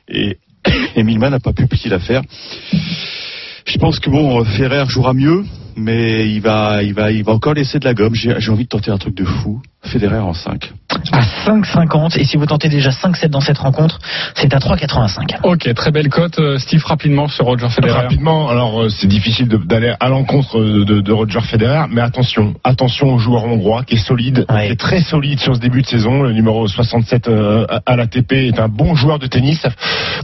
[0.07, 0.37] et,
[0.95, 2.21] et Milman n'a pas pu plier l'affaire.
[2.71, 5.43] Je pense que bon Ferrer jouera mieux,
[5.75, 8.15] mais il va il va il va encore laisser de la gomme.
[8.15, 9.61] J'ai envie de tenter un truc de fou.
[9.85, 10.71] Federer en 5.
[11.11, 12.17] À 5,50.
[12.19, 13.99] Et si vous tentez déjà 5,7 dans cette rencontre,
[14.33, 15.37] c'est à 3,85.
[15.43, 16.39] Ok, très belle cote.
[16.39, 17.93] Euh, Steve, rapidement sur Roger Federer.
[17.93, 23.19] Rapidement, alors euh, c'est difficile d'aller à l'encontre de, Roger Federer, mais attention, attention au
[23.19, 26.23] joueur hongrois qui est solide, qui est très solide sur ce début de saison.
[26.23, 29.65] Le numéro 67 euh, à- l'ATP est un bon joueur de tennis.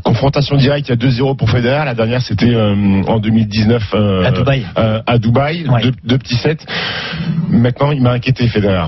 [0.03, 1.85] Confrontation directe, il y a 2-0 pour Federer.
[1.85, 4.65] La dernière, c'était en 2019 euh, À Dubaï.
[4.75, 5.40] à Dubaï,
[5.83, 6.65] deux, deux petits sets.
[7.49, 8.87] Maintenant, il m'a inquiété Federer.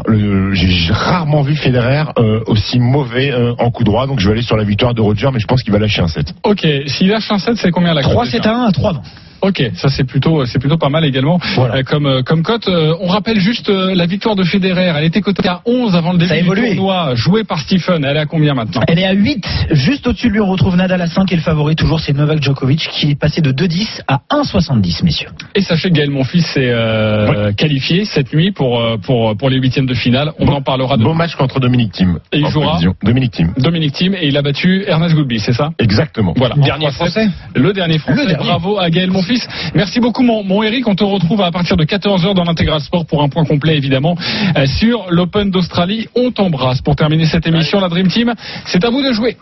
[0.53, 4.41] J'ai rarement vu Federer euh, aussi mauvais euh, en coup droit, donc je vais aller
[4.41, 6.33] sur la victoire de Roger, mais je pense qu'il va lâcher un set.
[6.43, 8.93] Ok, s'il lâche un 7, c'est combien la cote 3 7 à 1 à 3
[8.93, 9.01] 20.
[9.43, 12.69] Ok, ça c'est plutôt c'est plutôt pas mal également euh, comme euh, comme cote.
[12.69, 14.93] Euh, on rappelle juste euh, la victoire de Federer.
[14.95, 16.75] Elle était cotée à 11 avant le début du évolué.
[16.75, 18.05] tournoi, jouée par Stephen.
[18.05, 18.79] Elle est à combien maintenant?
[18.87, 19.45] Elle est à 8.
[19.71, 22.41] Juste au-dessus de lui, on retrouve Nadal à 5 et le favori toujours, c'est Novak
[22.41, 25.27] Djokovic qui est passé de 2,10 à 1,70, messieurs.
[25.55, 29.87] Et sachez que Gaël Monfils est euh, qualifié cette nuit pour pour pour les huitièmes
[29.87, 30.31] de finale.
[30.39, 32.19] On en parlera de Bon match contre Dominique Thiem.
[32.31, 32.95] Et il jouera prévision.
[33.03, 33.53] Dominique Thiem.
[33.57, 35.71] Dominique Thiem et il a battu Ernest Goulby, c'est ça?
[35.79, 36.33] Exactement.
[36.37, 36.55] Voilà.
[36.55, 36.93] Dernier En 3-7.
[36.93, 38.21] Français Le dernier français.
[38.21, 38.45] Le dernier.
[38.45, 39.32] Bravo à Gaël Monfils.
[39.75, 40.88] Merci beaucoup mon, mon Eric.
[40.88, 44.15] On te retrouve à partir de 14h dans l'intégral sport pour un point complet évidemment
[44.57, 46.07] euh, sur l'Open d'Australie.
[46.15, 48.34] On t'embrasse pour terminer cette émission la Dream Team.
[48.65, 49.38] C'est à vous de jouer.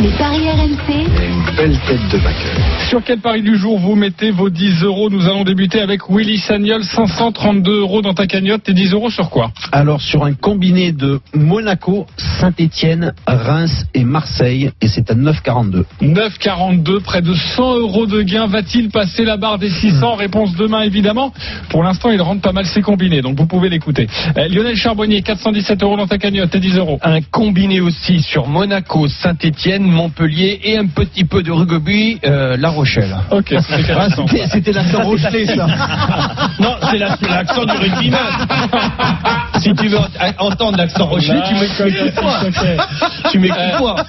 [0.00, 2.88] Les paris RMC, Une belle tête de vainqueur.
[2.88, 6.38] Sur quel pari du jour vous mettez vos 10 euros Nous allons débuter avec Willy
[6.38, 8.64] Sagnol, 532 euros dans ta cagnotte.
[8.64, 9.52] Tes 10 euros sur quoi?
[9.70, 15.84] Alors sur un combiné de Monaco, Saint-Étienne, Reims et Marseille, et c'est à 9,42.
[16.02, 18.46] 9,42, près de 100 euros de gain.
[18.46, 21.32] Va-t-il passer la barre des 600 Réponse demain, évidemment.
[21.68, 24.06] Pour l'instant, il rentre pas mal ses combinés, donc vous pouvez l'écouter.
[24.38, 26.98] Euh, Lionel Charbonnier, 417 euros dans ta cagnotte et 10 euros.
[27.02, 32.70] Un combiné aussi sur Monaco, Saint-Etienne, Montpellier et un petit peu de rugby, euh, La
[32.70, 33.14] Rochelle.
[33.32, 34.08] Ok, c'était Ah,
[34.52, 35.66] c'était- l'accent Rochelet, ça.
[36.60, 38.20] Non, c'est la- c'est l'accent du rugbyman.
[39.60, 40.06] si tu veux ent-
[40.38, 42.40] entendre l'accent Rochelet, tu m'écoutes pas.
[43.30, 44.06] Tu m'écoutes pas.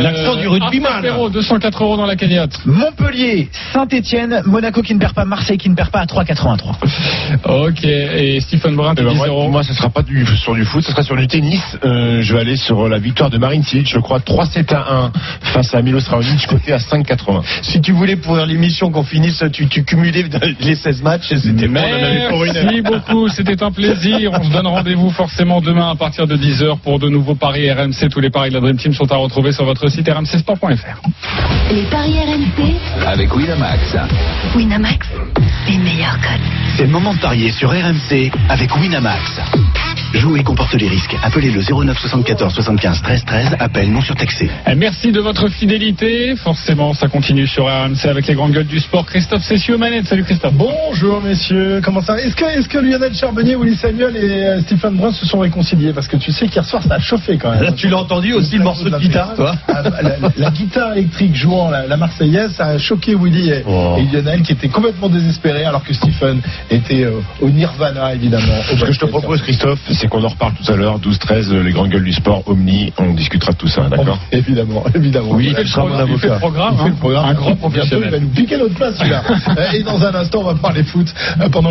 [0.00, 0.98] L'accent du rugbyman.
[0.98, 2.58] Apéro, 204 euros dans la cagnotte.
[2.66, 6.74] Montpellier, Saint-Etienne, Monaco qui ne perd pas, Marseille qui ne perd pas à 3,83.
[7.44, 10.54] Ok, et Stephen Brun, Eh tes ben, 10 moi, moi, ce sera pas du, sur
[10.54, 11.62] du foot, ce sera sur du tennis.
[11.84, 15.12] Euh, je vais aller sur la victoire de Marine Cilic, je crois 3-7 à 1
[15.52, 17.42] face à Milos Raonic, côté à 5,80.
[17.62, 20.24] Si tu voulais pourrir l'émission qu'on finisse, tu, tu cumulais
[20.60, 22.64] les 16 matchs et c'était bon, on en avait pour une heure.
[22.64, 24.21] Merci beaucoup, c'était un plaisir.
[24.30, 28.08] On se donne rendez-vous forcément demain à partir de 10h pour de nouveaux paris RMC.
[28.10, 31.08] Tous les paris de la Dream Team sont à retrouver sur votre site rmcsport.fr.
[31.72, 33.96] les paris RMC, Avec Winamax.
[34.54, 35.08] Winamax,
[35.68, 36.40] les meilleurs codes.
[36.76, 39.40] C'est le moment de parier sur RMC avec Winamax.
[40.14, 41.16] Jouer comporte les risques.
[41.22, 43.56] Appelez le 09 74 75 13 13.
[43.58, 44.50] Appel non surtaxé.
[44.66, 46.36] Eh, Merci de votre fidélité.
[46.36, 49.06] Forcément, ça continue sur RMC avec les grandes gueules du sport.
[49.06, 50.06] Christophe Cessieux manette.
[50.06, 50.52] Salut Christophe.
[50.54, 52.20] Bonjour messieurs, comment ça va?
[52.20, 55.92] Est-ce que, est que Lionel Charbonnier, Willy Samuel et euh, Stephen Brun se sont réconciliés
[55.92, 57.74] Parce que tu sais qu'hier soir ça a chauffé quand même.
[57.76, 61.34] Tu l'as entendu aussi le morceau de guitare, toi Ah, bah, la, la guitare électrique
[61.34, 63.96] jouant la, la Marseillaise, ça a choqué Willy et, Oh.
[63.98, 66.40] et Lionel qui étaient complètement désespérés alors que Stephen
[66.70, 68.54] était euh, au Nirvana évidemment.
[68.72, 71.52] au Ce que je te propose, Christophe, c'est qu'on en reparle tout à l'heure, 12-13,
[71.62, 74.18] les grandes gueules du sport, Omni, on discutera de tout ça, d'accord?
[74.32, 75.28] Évidemment, évidemment.
[75.30, 76.38] Oui, il sera mon fait le avocat.
[76.38, 76.88] programme, fait hein.
[76.88, 77.24] le programme.
[77.26, 78.04] Un grand Bientôt, professionnel.
[78.08, 79.22] il va nous piquer notre place celui-là.
[79.74, 81.70] et dans un instant, on va parler foot euh, pendant